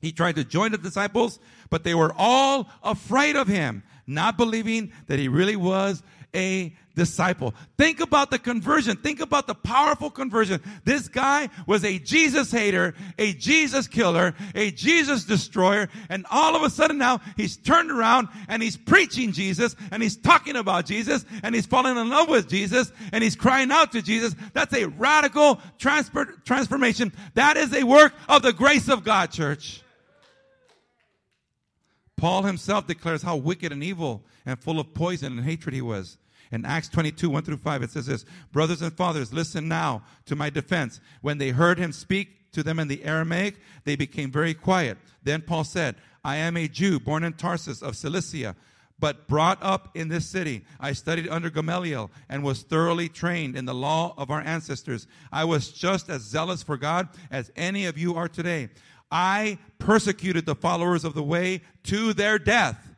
he 0.00 0.12
tried 0.12 0.36
to 0.36 0.44
join 0.44 0.72
the 0.72 0.78
disciples, 0.78 1.38
but 1.68 1.84
they 1.84 1.94
were 1.94 2.14
all 2.16 2.70
afraid 2.82 3.36
of 3.36 3.48
him, 3.48 3.82
not 4.06 4.36
believing 4.36 4.92
that 5.08 5.18
he 5.18 5.28
really 5.28 5.56
was 5.56 6.02
a 6.34 6.74
disciple. 7.00 7.54
Think 7.78 8.00
about 8.00 8.30
the 8.30 8.38
conversion. 8.38 8.94
Think 8.94 9.20
about 9.20 9.46
the 9.46 9.54
powerful 9.54 10.10
conversion. 10.10 10.60
This 10.84 11.08
guy 11.08 11.48
was 11.66 11.82
a 11.82 11.98
Jesus 11.98 12.52
hater, 12.52 12.94
a 13.18 13.32
Jesus 13.32 13.88
killer, 13.88 14.34
a 14.54 14.70
Jesus 14.70 15.24
destroyer, 15.24 15.88
and 16.10 16.26
all 16.30 16.54
of 16.54 16.62
a 16.62 16.68
sudden 16.68 16.98
now 16.98 17.22
he's 17.38 17.56
turned 17.56 17.90
around 17.90 18.28
and 18.48 18.62
he's 18.62 18.76
preaching 18.76 19.32
Jesus 19.32 19.74
and 19.90 20.02
he's 20.02 20.18
talking 20.18 20.56
about 20.56 20.84
Jesus 20.84 21.24
and 21.42 21.54
he's 21.54 21.64
falling 21.64 21.96
in 21.96 22.10
love 22.10 22.28
with 22.28 22.50
Jesus 22.50 22.92
and 23.14 23.24
he's 23.24 23.34
crying 23.34 23.70
out 23.70 23.92
to 23.92 24.02
Jesus. 24.02 24.36
That's 24.52 24.74
a 24.74 24.84
radical 24.84 25.58
transfer, 25.78 26.26
transformation. 26.44 27.14
That 27.32 27.56
is 27.56 27.72
a 27.72 27.84
work 27.84 28.12
of 28.28 28.42
the 28.42 28.52
grace 28.52 28.90
of 28.90 29.04
God, 29.04 29.30
church. 29.30 29.80
Paul 32.18 32.42
himself 32.42 32.86
declares 32.86 33.22
how 33.22 33.36
wicked 33.36 33.72
and 33.72 33.82
evil 33.82 34.22
and 34.44 34.58
full 34.58 34.78
of 34.78 34.92
poison 34.92 35.38
and 35.38 35.46
hatred 35.46 35.74
he 35.74 35.80
was. 35.80 36.18
In 36.52 36.64
Acts 36.64 36.88
22, 36.88 37.30
1 37.30 37.42
through 37.44 37.56
5, 37.58 37.82
it 37.82 37.90
says 37.90 38.06
this 38.06 38.24
Brothers 38.52 38.82
and 38.82 38.92
fathers, 38.92 39.32
listen 39.32 39.68
now 39.68 40.02
to 40.26 40.34
my 40.34 40.50
defense. 40.50 41.00
When 41.20 41.38
they 41.38 41.50
heard 41.50 41.78
him 41.78 41.92
speak 41.92 42.52
to 42.52 42.62
them 42.62 42.78
in 42.78 42.88
the 42.88 43.04
Aramaic, 43.04 43.56
they 43.84 43.96
became 43.96 44.30
very 44.30 44.54
quiet. 44.54 44.98
Then 45.22 45.42
Paul 45.42 45.64
said, 45.64 45.96
I 46.24 46.36
am 46.36 46.56
a 46.56 46.68
Jew 46.68 46.98
born 46.98 47.24
in 47.24 47.34
Tarsus 47.34 47.82
of 47.82 47.96
Cilicia, 47.96 48.56
but 48.98 49.28
brought 49.28 49.58
up 49.62 49.96
in 49.96 50.08
this 50.08 50.26
city. 50.26 50.64
I 50.78 50.92
studied 50.92 51.28
under 51.28 51.50
Gamaliel 51.50 52.10
and 52.28 52.42
was 52.42 52.62
thoroughly 52.62 53.08
trained 53.08 53.56
in 53.56 53.64
the 53.64 53.74
law 53.74 54.14
of 54.18 54.30
our 54.30 54.42
ancestors. 54.42 55.06
I 55.32 55.44
was 55.44 55.70
just 55.70 56.10
as 56.10 56.22
zealous 56.22 56.62
for 56.62 56.76
God 56.76 57.08
as 57.30 57.50
any 57.56 57.86
of 57.86 57.96
you 57.96 58.16
are 58.16 58.28
today. 58.28 58.68
I 59.10 59.58
persecuted 59.78 60.46
the 60.46 60.54
followers 60.54 61.04
of 61.04 61.14
the 61.14 61.22
way 61.22 61.62
to 61.84 62.12
their 62.12 62.38
death, 62.38 62.94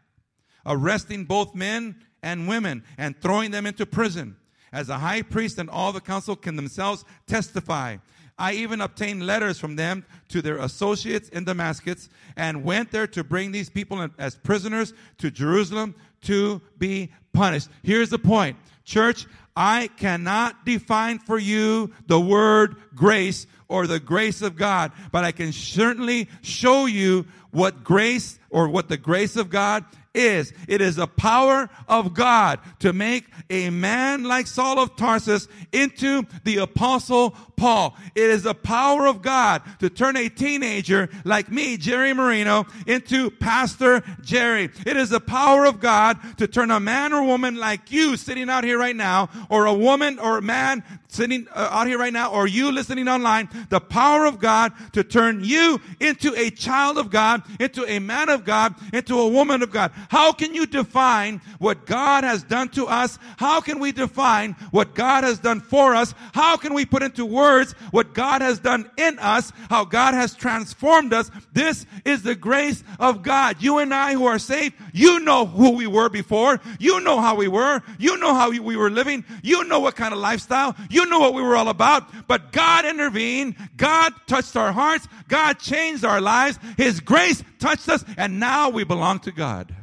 arresting 0.66 1.24
both 1.24 1.54
men 1.54 1.96
and 2.22 2.48
women 2.48 2.84
and 2.98 3.20
throwing 3.20 3.50
them 3.50 3.66
into 3.66 3.86
prison. 3.86 4.36
As 4.72 4.86
the 4.86 4.98
high 4.98 5.22
priest 5.22 5.58
and 5.58 5.68
all 5.68 5.92
the 5.92 6.00
council 6.00 6.34
can 6.34 6.56
themselves 6.56 7.04
testify. 7.26 7.98
I 8.38 8.54
even 8.54 8.80
obtained 8.80 9.26
letters 9.26 9.58
from 9.58 9.76
them 9.76 10.04
to 10.28 10.40
their 10.40 10.56
associates 10.56 11.28
in 11.28 11.44
Damascus 11.44 12.08
and 12.36 12.64
went 12.64 12.90
there 12.90 13.06
to 13.08 13.22
bring 13.22 13.52
these 13.52 13.68
people 13.68 14.08
as 14.18 14.36
prisoners 14.36 14.94
to 15.18 15.30
Jerusalem 15.30 15.94
to 16.22 16.62
be 16.78 17.12
punished. 17.32 17.68
Here's 17.82 18.10
the 18.10 18.18
point. 18.18 18.56
Church, 18.84 19.26
I 19.54 19.90
cannot 19.96 20.64
define 20.64 21.18
for 21.18 21.38
you 21.38 21.92
the 22.06 22.20
word 22.20 22.76
grace 22.94 23.46
or 23.68 23.86
the 23.86 24.00
grace 24.00 24.42
of 24.42 24.56
God, 24.56 24.92
but 25.12 25.24
I 25.24 25.32
can 25.32 25.52
certainly 25.52 26.28
show 26.40 26.86
you 26.86 27.26
what 27.50 27.84
grace 27.84 28.38
or 28.52 28.68
what 28.68 28.88
the 28.88 28.96
grace 28.96 29.34
of 29.34 29.50
God 29.50 29.84
is. 30.14 30.52
It 30.68 30.80
is 30.80 30.96
the 30.96 31.06
power 31.06 31.70
of 31.88 32.14
God 32.14 32.60
to 32.80 32.92
make 32.92 33.24
a 33.50 33.70
man 33.70 34.24
like 34.24 34.46
Saul 34.46 34.78
of 34.78 34.96
Tarsus 34.96 35.48
into 35.72 36.24
the 36.44 36.58
apostle 36.58 37.34
Paul. 37.56 37.96
It 38.14 38.28
is 38.28 38.42
the 38.42 38.54
power 38.54 39.06
of 39.06 39.22
God 39.22 39.62
to 39.80 39.88
turn 39.88 40.16
a 40.16 40.28
teenager 40.28 41.08
like 41.24 41.50
me, 41.50 41.76
Jerry 41.76 42.12
Marino, 42.12 42.66
into 42.86 43.30
Pastor 43.30 44.02
Jerry. 44.20 44.70
It 44.84 44.96
is 44.96 45.10
the 45.10 45.20
power 45.20 45.64
of 45.64 45.80
God 45.80 46.18
to 46.38 46.46
turn 46.46 46.70
a 46.70 46.80
man 46.80 47.12
or 47.12 47.22
woman 47.22 47.56
like 47.56 47.90
you 47.90 48.16
sitting 48.16 48.50
out 48.50 48.64
here 48.64 48.78
right 48.78 48.96
now, 48.96 49.30
or 49.48 49.66
a 49.66 49.74
woman 49.74 50.18
or 50.18 50.38
a 50.38 50.42
man 50.42 50.82
sitting 51.08 51.46
uh, 51.54 51.68
out 51.70 51.86
here 51.86 51.98
right 51.98 52.12
now, 52.12 52.32
or 52.32 52.46
you 52.46 52.72
listening 52.72 53.06
online, 53.06 53.48
the 53.68 53.80
power 53.80 54.24
of 54.24 54.40
God 54.40 54.72
to 54.92 55.04
turn 55.04 55.44
you 55.44 55.80
into 56.00 56.34
a 56.34 56.50
child 56.50 56.98
of 56.98 57.10
God, 57.10 57.42
into 57.60 57.84
a 57.86 57.98
man 57.98 58.28
of 58.28 58.41
God, 58.44 58.74
into 58.92 59.18
a 59.18 59.28
woman 59.28 59.62
of 59.62 59.70
God. 59.70 59.92
How 60.08 60.32
can 60.32 60.54
you 60.54 60.66
define 60.66 61.40
what 61.58 61.86
God 61.86 62.24
has 62.24 62.42
done 62.42 62.68
to 62.70 62.86
us? 62.86 63.18
How 63.36 63.60
can 63.60 63.78
we 63.78 63.92
define 63.92 64.52
what 64.70 64.94
God 64.94 65.24
has 65.24 65.38
done 65.38 65.60
for 65.60 65.94
us? 65.94 66.14
How 66.32 66.56
can 66.56 66.74
we 66.74 66.84
put 66.84 67.02
into 67.02 67.24
words 67.24 67.72
what 67.90 68.14
God 68.14 68.42
has 68.42 68.58
done 68.58 68.90
in 68.96 69.18
us? 69.18 69.52
How 69.70 69.84
God 69.84 70.14
has 70.14 70.34
transformed 70.34 71.12
us? 71.12 71.30
This 71.52 71.86
is 72.04 72.22
the 72.22 72.34
grace 72.34 72.82
of 72.98 73.22
God. 73.22 73.56
You 73.60 73.78
and 73.78 73.92
I 73.92 74.14
who 74.14 74.26
are 74.26 74.38
saved, 74.38 74.74
you 74.92 75.20
know 75.20 75.46
who 75.46 75.70
we 75.70 75.86
were 75.86 76.08
before. 76.08 76.60
You 76.78 77.00
know 77.00 77.20
how 77.20 77.34
we 77.34 77.48
were. 77.48 77.82
You 77.98 78.16
know 78.18 78.34
how 78.34 78.50
we 78.50 78.76
were 78.76 78.90
living. 78.90 79.24
You 79.42 79.64
know 79.64 79.80
what 79.80 79.96
kind 79.96 80.12
of 80.12 80.20
lifestyle. 80.20 80.76
You 80.90 81.06
know 81.06 81.20
what 81.20 81.34
we 81.34 81.42
were 81.42 81.56
all 81.56 81.68
about. 81.68 82.26
But 82.26 82.52
God 82.52 82.84
intervened. 82.84 83.56
God 83.76 84.12
touched 84.26 84.56
our 84.56 84.72
hearts. 84.72 85.08
God 85.28 85.58
changed 85.58 86.04
our 86.04 86.20
lives. 86.20 86.58
His 86.76 87.00
grace 87.00 87.42
touched 87.58 87.88
us 87.88 88.04
and 88.16 88.31
now 88.38 88.68
we 88.68 88.84
belong 88.84 89.20
to 89.20 89.32
God. 89.32 89.74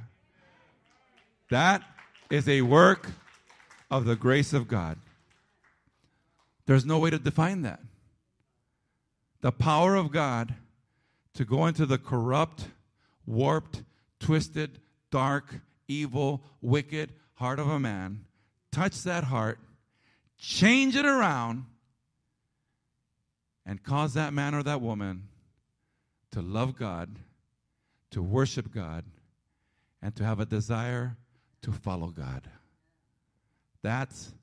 That 1.50 1.84
is 2.30 2.48
a 2.48 2.62
work 2.62 3.10
of 3.90 4.06
the 4.06 4.16
grace 4.16 4.54
of 4.54 4.68
God. 4.68 4.98
There's 6.66 6.86
no 6.86 7.00
way 7.00 7.10
to 7.10 7.18
define 7.18 7.64
that. 7.64 7.80
The 9.42 9.52
power 9.52 9.96
of 9.96 10.12
God 10.12 10.54
to 11.34 11.46
go 11.46 11.66
into 11.66 11.86
the 11.86 11.98
corrupt, 11.98 12.68
warped, 13.26 13.84
twisted, 14.20 14.80
dark, 15.10 15.62
evil, 15.88 16.44
wicked 16.62 17.14
heart 17.36 17.58
of 17.60 17.70
a 17.70 17.80
man, 17.80 18.26
touch 18.72 19.02
that 19.04 19.24
heart, 19.24 19.60
change 20.38 20.96
it 20.96 21.06
around, 21.06 21.66
and 23.66 23.82
cause 23.84 24.14
that 24.14 24.34
man 24.34 24.54
or 24.54 24.64
that 24.64 24.82
woman 24.82 25.30
to 26.32 26.42
love 26.42 26.76
God, 26.76 27.18
to 28.12 28.22
worship 28.22 28.74
God, 28.74 29.06
and 30.02 30.16
to 30.16 30.24
have 30.24 30.40
a 30.40 30.46
desire 30.46 31.18
to 31.62 31.72
follow 31.72 32.08
God. 32.08 32.50
That's 33.82 34.34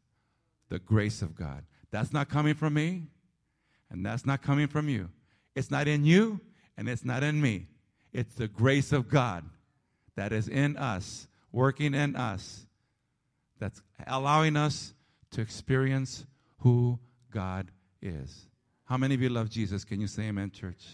the 0.68 0.78
grace 0.78 1.22
of 1.22 1.34
God. 1.34 1.64
That's 1.90 2.12
not 2.12 2.28
coming 2.28 2.54
from 2.54 2.74
me, 2.74 3.04
and 3.90 4.04
that's 4.04 4.26
not 4.26 4.42
coming 4.42 4.66
from 4.66 4.88
you. 4.88 5.08
It's 5.54 5.70
not 5.70 5.88
in 5.88 6.04
you, 6.04 6.40
And 6.76 6.88
it's 6.88 7.04
not 7.04 7.22
in 7.22 7.40
me, 7.40 7.66
it's 8.12 8.34
the 8.34 8.48
grace 8.48 8.92
of 8.92 9.08
God 9.08 9.44
that 10.14 10.32
is 10.32 10.48
in 10.48 10.76
us, 10.76 11.26
working 11.52 11.94
in 11.94 12.16
us, 12.16 12.66
that's 13.58 13.80
allowing 14.06 14.56
us 14.56 14.94
to 15.30 15.40
experience 15.40 16.26
who 16.58 16.98
God 17.30 17.70
is. 18.02 18.46
How 18.84 18.96
many 18.96 19.14
of 19.14 19.22
you 19.22 19.30
love 19.30 19.48
Jesus? 19.48 19.84
Can 19.84 20.00
you 20.00 20.06
say 20.06 20.24
amen, 20.24 20.50
church? 20.50 20.84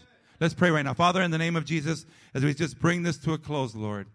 Let's 0.42 0.54
pray 0.54 0.72
right 0.72 0.84
now. 0.84 0.92
Father, 0.92 1.22
in 1.22 1.30
the 1.30 1.38
name 1.38 1.54
of 1.54 1.64
Jesus, 1.64 2.04
as 2.34 2.42
we 2.42 2.52
just 2.52 2.76
bring 2.80 3.04
this 3.04 3.16
to 3.18 3.32
a 3.32 3.38
close, 3.38 3.76
Lord, 3.76 4.08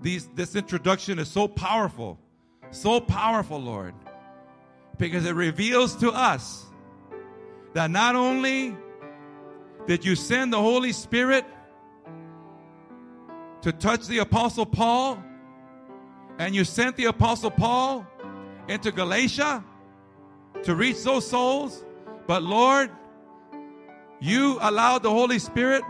these, 0.00 0.26
this 0.28 0.56
introduction 0.56 1.18
is 1.18 1.28
so 1.28 1.46
powerful, 1.46 2.18
so 2.70 3.00
powerful, 3.02 3.60
Lord, 3.60 3.92
because 4.96 5.26
it 5.26 5.34
reveals 5.34 5.94
to 5.96 6.10
us 6.10 6.64
that 7.74 7.90
not 7.90 8.16
only 8.16 8.74
did 9.86 10.06
you 10.06 10.16
send 10.16 10.54
the 10.54 10.58
Holy 10.58 10.92
Spirit 10.92 11.44
to 13.60 13.72
touch 13.72 14.06
the 14.06 14.20
Apostle 14.20 14.64
Paul, 14.64 15.22
and 16.38 16.54
you 16.54 16.64
sent 16.64 16.96
the 16.96 17.04
Apostle 17.04 17.50
Paul 17.50 18.06
into 18.68 18.90
Galatia 18.90 19.62
to 20.62 20.74
reach 20.74 21.02
those 21.02 21.28
souls, 21.28 21.84
but 22.26 22.42
Lord, 22.42 22.90
you 24.20 24.58
allowed 24.60 25.02
the 25.02 25.10
Holy 25.10 25.38
Spirit 25.38 25.82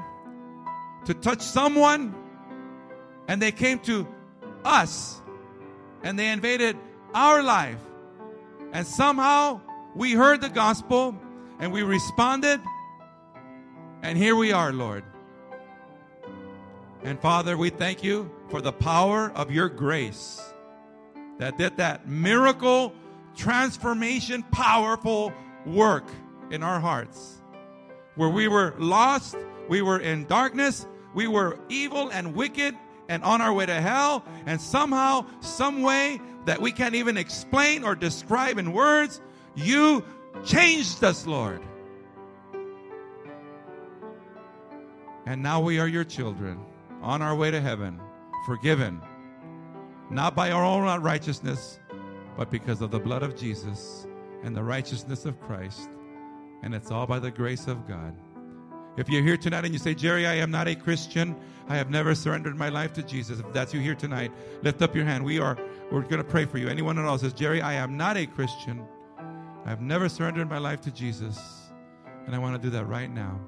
to 1.05 1.15
touch 1.15 1.41
someone 1.41 2.15
and 3.29 3.41
they 3.41 3.53
came 3.53 3.79
to 3.81 4.07
us 4.65 5.21
and 6.03 6.19
they 6.19 6.29
invaded 6.29 6.77
our 7.15 7.43
life. 7.43 7.81
And 8.73 8.87
somehow 8.87 9.61
we 9.95 10.13
heard 10.13 10.41
the 10.41 10.49
gospel 10.49 11.17
and 11.59 11.73
we 11.73 11.83
responded. 11.83 12.61
And 14.03 14.19
here 14.19 14.37
we 14.37 14.53
are, 14.53 14.73
Lord. 14.73 15.05
And 17.03 17.21
Father, 17.21 17.57
we 17.57 17.71
thank 17.71 18.03
you 18.03 18.31
for 18.51 18.61
the 18.61 18.73
power 18.73 19.31
of 19.35 19.51
your 19.51 19.69
grace 19.69 20.43
that 21.39 21.57
did 21.59 21.77
that 21.77 22.09
miracle, 22.09 22.93
transformation, 23.37 24.43
powerful 24.45 25.33
work 25.65 26.05
in 26.51 26.63
our 26.63 26.81
hearts. 26.81 27.36
Where 28.17 28.29
we 28.29 28.49
were 28.49 28.75
lost, 28.79 29.37
we 29.69 29.83
were 29.83 30.01
in 30.01 30.27
darkness, 30.27 30.87
we 31.15 31.29
were 31.29 31.59
evil 31.69 32.09
and 32.11 32.35
wicked 32.35 32.75
and 33.09 33.23
on 33.23 33.41
our 33.41 33.53
way 33.53 33.67
to 33.67 33.81
hell, 33.81 34.25
and 34.47 34.61
somehow, 34.61 35.27
some 35.41 35.83
way 35.83 36.21
that 36.45 36.61
we 36.61 36.73
can't 36.73 36.95
even 36.95 37.17
explain 37.17 37.85
or 37.85 37.95
describe 37.95 38.59
in 38.59 38.73
words, 38.73 39.21
you 39.55 40.05
changed 40.45 41.05
us, 41.05 41.27
Lord. 41.27 41.63
And 45.27 45.43
now 45.43 45.61
we 45.61 45.79
are 45.79 45.89
your 45.89 46.05
children 46.05 46.61
on 47.03 47.23
our 47.23 47.35
way 47.35 47.51
to 47.51 47.61
heaven, 47.61 48.01
forgiven, 48.45 49.01
not 50.11 50.37
by 50.37 50.51
our 50.51 50.65
own 50.65 51.03
righteousness, 51.03 51.81
but 52.37 52.51
because 52.51 52.81
of 52.81 52.91
the 52.91 53.01
blood 53.01 53.23
of 53.23 53.37
Jesus 53.37 54.07
and 54.43 54.57
the 54.57 54.63
righteousness 54.63 55.25
of 55.25 55.41
Christ. 55.41 55.91
And 56.67 56.75
it's 56.75 56.91
all 56.91 57.07
by 57.07 57.21
the 57.21 57.31
grace 57.31 57.69
of 57.69 57.87
God. 57.87 58.13
If 58.97 59.09
you're 59.09 59.23
here 59.23 59.37
tonight 59.37 59.65
and 59.65 59.73
you 59.73 59.79
say, 59.79 59.95
Jerry, 59.95 60.27
I 60.27 60.35
am 60.35 60.51
not 60.51 60.67
a 60.67 60.75
Christian, 60.75 61.37
I 61.69 61.77
have 61.77 61.91
never 61.91 62.13
surrendered 62.13 62.57
my 62.57 62.71
life 62.71 62.93
to 62.95 63.05
Jesus. 63.05 63.39
If 63.39 63.53
that's 63.53 63.73
you 63.73 63.79
here 63.79 63.95
tonight, 63.95 64.33
lift 64.63 64.83
up 64.83 64.93
your 64.93 65.05
hand. 65.05 65.25
We 65.25 65.39
are 65.39 65.57
we're 65.93 66.03
going 66.03 66.17
to 66.17 66.25
pray 66.25 66.45
for 66.45 66.59
you. 66.59 66.69
Anyone 66.69 66.99
at 66.99 67.05
all 67.05 67.19
says, 67.19 67.33
Jerry, 67.33 67.63
I 67.63 67.75
am 67.75 67.97
not 67.97 68.17
a 68.17 68.27
Christian. 68.27 68.85
I 69.65 69.69
have 69.69 69.81
never 69.81 70.09
surrendered 70.09 70.51
my 70.51 70.59
life 70.59 70.81
to 70.81 70.91
Jesus. 70.91 71.39
And 72.27 72.35
I 72.35 72.39
want 72.41 72.61
to 72.61 72.69
do 72.69 72.71
that 72.71 72.87
right 72.87 73.13
now. 73.13 73.39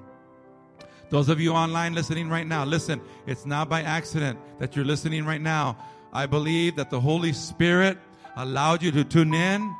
Those 1.09 1.27
of 1.27 1.41
you 1.41 1.51
online 1.51 1.93
listening 1.93 2.29
right 2.29 2.47
now, 2.47 2.63
listen, 2.63 3.01
it's 3.27 3.45
not 3.45 3.67
by 3.67 3.81
accident 3.81 4.39
that 4.59 4.77
you're 4.77 4.85
listening 4.85 5.25
right 5.25 5.41
now. 5.41 5.77
I 6.13 6.25
believe 6.25 6.77
that 6.77 6.89
the 6.89 7.01
Holy 7.01 7.33
Spirit 7.33 7.97
allowed 8.37 8.81
you 8.81 8.93
to 8.93 9.03
tune 9.03 9.33
in 9.33 9.75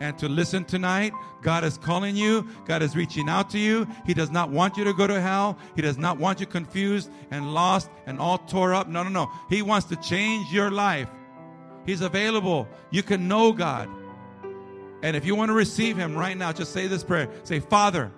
and 0.00 0.18
to 0.18 0.28
listen 0.28 0.64
tonight. 0.64 1.12
God 1.42 1.64
is 1.64 1.78
calling 1.78 2.16
you. 2.16 2.48
God 2.64 2.82
is 2.82 2.96
reaching 2.96 3.28
out 3.28 3.50
to 3.50 3.58
you. 3.58 3.86
He 4.06 4.14
does 4.14 4.30
not 4.30 4.50
want 4.50 4.76
you 4.76 4.84
to 4.84 4.92
go 4.92 5.06
to 5.06 5.20
hell. 5.20 5.58
He 5.76 5.82
does 5.82 5.98
not 5.98 6.18
want 6.18 6.40
you 6.40 6.46
confused 6.46 7.10
and 7.30 7.54
lost 7.54 7.90
and 8.06 8.18
all 8.18 8.38
tore 8.38 8.74
up. 8.74 8.88
No, 8.88 9.02
no, 9.02 9.08
no. 9.08 9.30
He 9.48 9.62
wants 9.62 9.86
to 9.88 9.96
change 9.96 10.52
your 10.52 10.70
life. 10.70 11.08
He's 11.86 12.00
available. 12.00 12.68
You 12.90 13.02
can 13.02 13.28
know 13.28 13.52
God. 13.52 13.88
And 15.02 15.16
if 15.16 15.26
you 15.26 15.34
want 15.34 15.50
to 15.50 15.54
receive 15.54 15.96
Him 15.96 16.16
right 16.16 16.36
now, 16.36 16.52
just 16.52 16.72
say 16.72 16.86
this 16.86 17.04
prayer. 17.04 17.28
Say, 17.42 17.60
Father, 17.60 18.10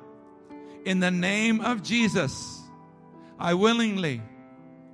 in 0.85 1.01
the 1.01 1.11
name 1.11 1.61
of 1.61 1.83
Jesus, 1.83 2.63
I 3.39 3.55
willingly 3.55 4.23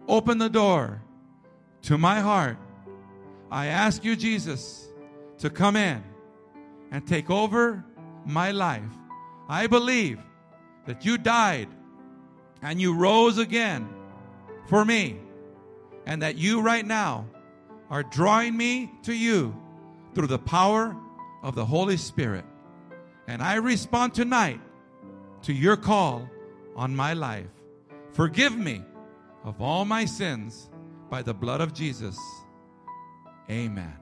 open 0.09 0.39
the 0.39 0.49
door 0.49 1.03
to 1.83 1.99
my 1.99 2.21
heart. 2.21 2.57
I 3.51 3.67
ask 3.67 4.05
you, 4.05 4.17
Jesus, 4.17 4.89
to 5.39 5.51
come 5.51 5.77
in 5.77 6.03
and 6.93 7.05
take 7.07 7.31
over 7.31 7.85
my 8.25 8.53
life. 8.53 8.83
I 9.49 9.67
believe 9.67 10.21
that 10.87 11.05
you 11.05 11.19
died 11.19 11.69
and 12.63 12.81
you 12.81 12.95
rose 12.95 13.39
again 13.39 13.89
for 14.69 14.85
me, 14.85 15.19
and 16.07 16.23
that 16.23 16.37
you 16.37 16.61
right 16.61 16.87
now 16.87 17.27
are 17.91 18.05
drawing 18.05 18.57
me 18.57 18.93
to 19.03 19.13
you 19.13 19.57
through 20.15 20.29
the 20.29 20.39
power 20.39 20.97
of 21.43 21.57
the 21.57 21.65
Holy 21.65 21.97
Spirit. 21.97 22.45
And 23.27 23.43
I 23.43 23.57
respond 23.57 24.15
tonight 24.15 24.61
to 25.43 25.53
your 25.53 25.77
call 25.77 26.29
on 26.77 26.95
my 26.95 27.15
life. 27.15 27.49
Forgive 28.13 28.57
me 28.57 28.83
of 29.45 29.61
all 29.61 29.85
my 29.85 30.05
sins 30.05 30.71
by 31.11 31.23
the 31.23 31.35
blood 31.35 31.61
of 31.61 31.75
Jesus. 31.75 32.17
Amen. 33.51 34.02